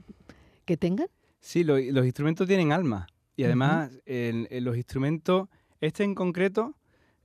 que, 0.64 0.76
tengan? 0.76 1.08
Sí, 1.40 1.64
los 1.64 2.04
instrumentos 2.04 2.46
tienen 2.46 2.72
alma. 2.72 3.06
Y 3.36 3.44
además, 3.44 3.92
los 4.06 4.76
instrumentos, 4.76 5.48
este 5.80 6.02
en 6.02 6.14
concreto, 6.14 6.74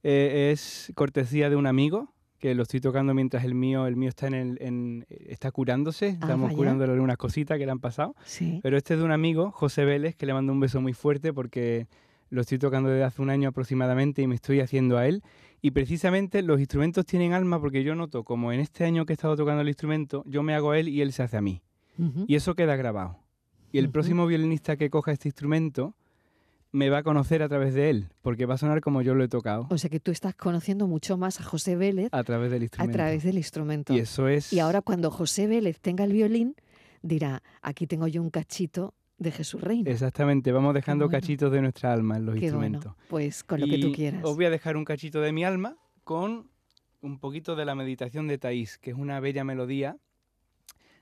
eh, 0.03 0.51
es 0.51 0.91
cortesía 0.95 1.49
de 1.49 1.55
un 1.55 1.65
amigo 1.65 2.13
que 2.37 2.53
lo 2.55 2.63
estoy 2.63 2.81
tocando 2.81 3.13
mientras 3.13 3.45
el 3.45 3.55
mío, 3.55 3.87
el 3.87 3.95
mío 3.95 4.09
está 4.09 4.27
en, 4.27 4.33
el, 4.33 4.57
en 4.59 5.05
está 5.07 5.49
curándose, 5.49 6.09
ah, 6.09 6.17
estamos 6.21 6.53
curándole 6.53 6.91
algunas 6.91 7.15
cositas 7.15 7.57
que 7.57 7.65
le 7.65 7.71
han 7.71 7.79
pasado. 7.79 8.15
Pero 8.61 8.75
este 8.75 8.95
es 8.95 8.99
de 8.99 9.05
un 9.05 9.13
amigo, 9.13 9.51
José 9.51 9.85
Vélez, 9.85 10.17
que 10.17 10.25
le 10.25 10.33
mando 10.33 10.51
un 10.51 10.59
beso 10.59 10.81
muy 10.81 10.91
fuerte 10.91 11.31
porque 11.31 11.87
lo 12.29 12.41
estoy 12.41 12.59
tocando 12.59 12.89
desde 12.89 13.05
hace 13.05 13.21
un 13.21 13.29
año 13.29 13.47
aproximadamente 13.47 14.21
y 14.21 14.27
me 14.27 14.35
estoy 14.35 14.59
haciendo 14.59 14.97
a 14.97 15.07
él. 15.07 15.23
Y 15.61 15.71
precisamente 15.71 16.41
los 16.41 16.59
instrumentos 16.59 17.05
tienen 17.05 17.31
alma 17.31 17.61
porque 17.61 17.81
yo 17.83 17.95
noto 17.95 18.25
como 18.25 18.51
en 18.51 18.59
este 18.59 18.83
año 18.83 19.05
que 19.05 19.13
he 19.13 19.15
estado 19.15 19.37
tocando 19.37 19.61
el 19.61 19.69
instrumento, 19.69 20.23
yo 20.27 20.43
me 20.43 20.53
hago 20.53 20.71
a 20.71 20.79
él 20.79 20.89
y 20.89 21.01
él 21.01 21.13
se 21.13 21.23
hace 21.23 21.37
a 21.37 21.41
mí. 21.41 21.61
Y 22.27 22.35
eso 22.35 22.55
queda 22.55 22.75
grabado. 22.75 23.22
Y 23.73 23.79
el 23.79 23.89
próximo 23.89 24.27
violinista 24.27 24.77
que 24.77 24.91
coja 24.91 25.11
este 25.11 25.27
instrumento 25.27 25.95
me 26.71 26.89
va 26.89 26.99
a 26.99 27.03
conocer 27.03 27.41
a 27.41 27.49
través 27.49 27.73
de 27.73 27.89
él, 27.89 28.09
porque 28.21 28.45
va 28.45 28.53
a 28.53 28.57
sonar 28.57 28.81
como 28.81 29.01
yo 29.01 29.15
lo 29.15 29.23
he 29.23 29.27
tocado. 29.27 29.67
O 29.71 29.77
sea 29.79 29.89
que 29.89 29.99
tú 29.99 30.11
estás 30.11 30.35
conociendo 30.35 30.87
mucho 30.87 31.17
más 31.17 31.41
a 31.41 31.43
José 31.43 31.75
Vélez 31.75 32.09
a 32.11 32.23
través 32.23 32.51
del 32.51 32.61
instrumento. 32.63 32.91
A 32.91 32.93
través 32.93 33.23
del 33.23 33.37
instrumento. 33.37 33.93
Y 33.93 33.99
eso 33.99 34.27
es. 34.27 34.53
Y 34.53 34.59
ahora 34.59 34.81
cuando 34.81 35.09
José 35.09 35.47
Vélez 35.47 35.79
tenga 35.79 36.03
el 36.03 36.13
violín, 36.13 36.55
dirá, 37.01 37.41
aquí 37.63 37.87
tengo 37.87 38.07
yo 38.07 38.21
un 38.21 38.29
cachito 38.29 38.93
de 39.17 39.31
Jesús 39.31 39.61
Reina. 39.61 39.89
Exactamente, 39.89 40.51
vamos 40.51 40.75
dejando 40.75 41.09
cachitos 41.09 41.51
de 41.51 41.61
nuestra 41.61 41.93
alma 41.93 42.17
en 42.17 42.27
los 42.27 42.37
instrumentos. 42.37 42.93
Pues 43.09 43.43
con 43.43 43.59
lo 43.59 43.65
que 43.65 43.79
tú 43.79 43.91
quieras. 43.91 44.23
Os 44.23 44.35
voy 44.35 44.45
a 44.45 44.51
dejar 44.51 44.77
un 44.77 44.85
cachito 44.85 45.19
de 45.19 45.31
mi 45.31 45.43
alma 45.43 45.77
con 46.03 46.47
un 47.01 47.19
poquito 47.19 47.55
de 47.55 47.65
la 47.65 47.73
meditación 47.73 48.27
de 48.27 48.37
Taís, 48.37 48.77
que 48.77 48.91
es 48.91 48.97
una 48.97 49.19
bella 49.19 49.43
melodía 49.43 49.97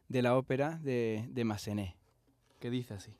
de 0.07 0.21
la 0.21 0.35
ópera 0.35 0.79
de, 0.81 1.27
de 1.29 1.43
Massenet, 1.45 1.95
que 2.61 2.69
dice 2.69 2.93
así. 2.93 3.11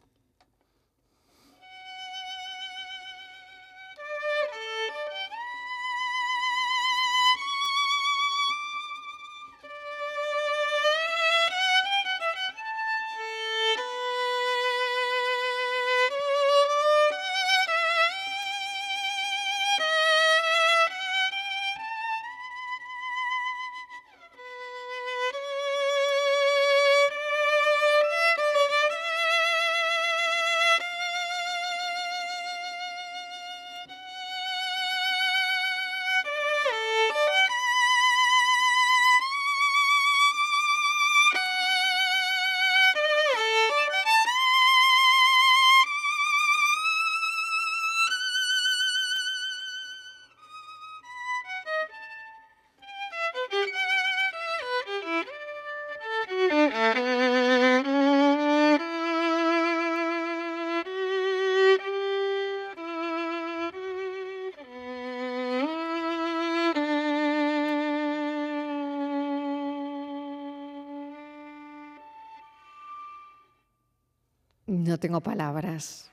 No 74.92 74.98
tengo 74.98 75.22
palabras. 75.22 76.12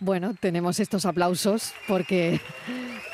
Bueno, 0.00 0.34
tenemos 0.40 0.80
estos 0.80 1.06
aplausos 1.06 1.72
porque, 1.86 2.40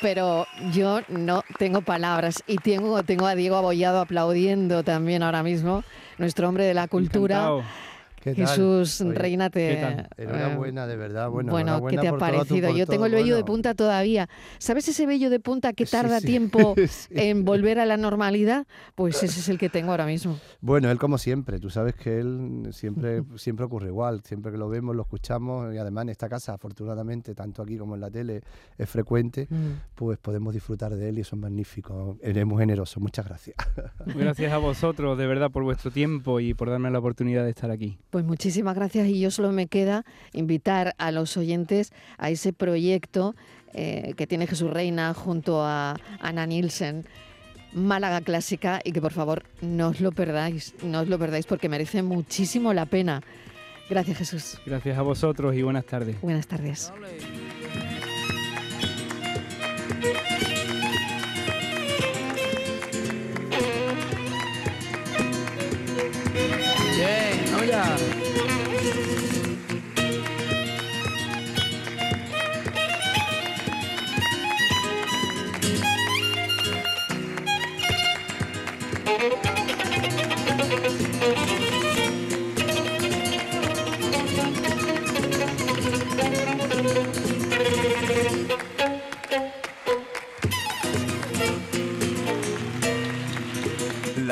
pero 0.01 0.47
yo 0.73 1.03
no 1.09 1.43
tengo 1.59 1.83
palabras 1.83 2.43
y 2.47 2.57
tengo, 2.57 3.03
tengo 3.03 3.27
a 3.27 3.35
Diego 3.35 3.57
Abollado 3.57 4.01
aplaudiendo 4.01 4.83
también 4.83 5.23
ahora 5.23 5.43
mismo, 5.43 5.85
nuestro 6.17 6.49
hombre 6.49 6.65
de 6.65 6.73
la 6.73 6.89
cultura. 6.89 7.51
Jesús, 8.33 9.01
Reina, 9.01 9.51
te... 9.51 9.79
Enhorabuena, 10.17 10.87
de 10.87 10.97
verdad. 10.97 11.29
Bueno, 11.31 11.53
bueno 11.53 11.85
¿qué 11.87 11.99
te 11.99 12.09
ha 12.09 12.17
parecido? 12.17 12.75
Yo 12.75 12.87
tengo 12.87 13.07
el 13.07 13.13
vello 13.13 13.37
de 13.37 13.45
punta 13.45 13.75
todavía. 13.75 14.29
¿Sabes 14.59 14.89
ese 14.89 15.07
vello 15.07 15.31
de 15.31 15.41
punta 15.41 15.73
que 15.73 15.85
tarda 15.85 16.21
tiempo 16.21 16.75
en 17.11 17.45
volver 17.45 17.79
a 17.79 17.87
la 17.87 17.97
normalidad? 17.97 18.67
Pues 18.95 19.23
ese 19.23 19.41
es 19.41 19.49
el 19.49 19.59
que 19.59 19.69
tengo 19.69 19.91
ahora 19.91 20.07
mismo. 20.07 20.39
Bueno, 20.61 20.91
él 20.91 20.99
como 20.99 21.19
siempre. 21.19 21.61
Tú 21.61 21.71
sabes 21.71 21.95
que 21.95 22.21
él 22.21 22.69
siempre, 22.73 23.23
siempre 23.37 23.67
ocurre 23.67 23.89
igual. 23.89 24.23
Siempre 24.25 24.53
que 24.53 24.59
lo 24.59 24.69
vemos, 24.69 24.97
lo 24.97 25.03
escuchamos 25.03 25.75
y 25.75 25.79
además 25.79 26.03
en 26.03 26.09
esta 26.11 26.29
casa, 26.29 26.55
afortunadamente, 26.55 27.35
tanto 27.35 27.63
aquí 27.63 27.77
como 27.77 27.95
en 27.95 28.01
la 28.01 28.11
tele, 28.11 28.43
es 28.79 28.89
frecuente, 28.89 29.47
mm. 29.51 29.95
pues 29.95 30.19
podemos 30.19 30.55
disfrutar 30.55 30.95
de 30.95 31.09
él 31.09 31.19
y 31.19 31.21
eso 31.23 31.37
es 31.37 31.43
magnífico. 31.43 32.17
Eres 32.23 32.47
muy 32.47 32.59
generoso. 32.59 33.01
Muchas 33.01 33.27
gracias. 33.27 33.57
Gracias 34.07 34.53
a 34.53 34.59
vosotros, 34.59 35.19
de 35.19 35.27
verdad, 35.27 35.51
por 35.51 35.63
vuestro 35.63 35.91
tiempo 35.91 36.41
y 36.41 36.55
por 36.55 36.71
darme 36.71 36.91
la 36.91 36.99
oportunidad 36.99 37.45
de 37.45 37.51
estar 37.51 37.71
aquí. 37.71 37.99
Pues 38.15 38.25
muchísimas 38.25 38.77
gracias 38.77 39.09
y 39.09 39.19
yo 39.19 39.33
solo 39.33 39.51
me 39.51 39.67
queda 39.67 40.05
invitar 40.33 40.95
a 40.99 41.11
los 41.11 41.37
oyentes 41.37 41.93
a 42.17 42.31
ese 42.31 42.53
proyecto 42.53 43.35
eh, 43.73 44.15
que 44.17 44.29
tiene 44.29 44.47
Jesús 44.47 44.71
Reina 44.71 45.13
junto 45.15 45.65
a 45.65 45.97
Ana 46.21 46.47
Nielsen. 46.47 47.07
Málaga 47.73 48.21
Clásica 48.21 48.81
y 48.85 48.93
que 48.93 49.01
por 49.01 49.11
favor 49.11 49.43
no 49.63 49.89
os 49.89 50.01
lo 50.01 50.13
perdáis, 50.13 50.77
no 50.85 51.01
os 51.01 51.09
lo 51.09 51.19
perdáis 51.19 51.47
porque 51.47 51.69
merece 51.69 52.05
muchísimo 52.05 52.73
la 52.73 52.87
pena. 52.87 53.21
Gracias 53.91 54.19
Jesús. 54.19 54.61
Gracias 54.65 54.97
a 54.97 55.03
vosotros 55.03 55.57
y 55.57 55.63
buenas 55.63 55.85
tardes. 55.85 56.21
Buenas 56.21 56.47
tardes. 56.47 56.93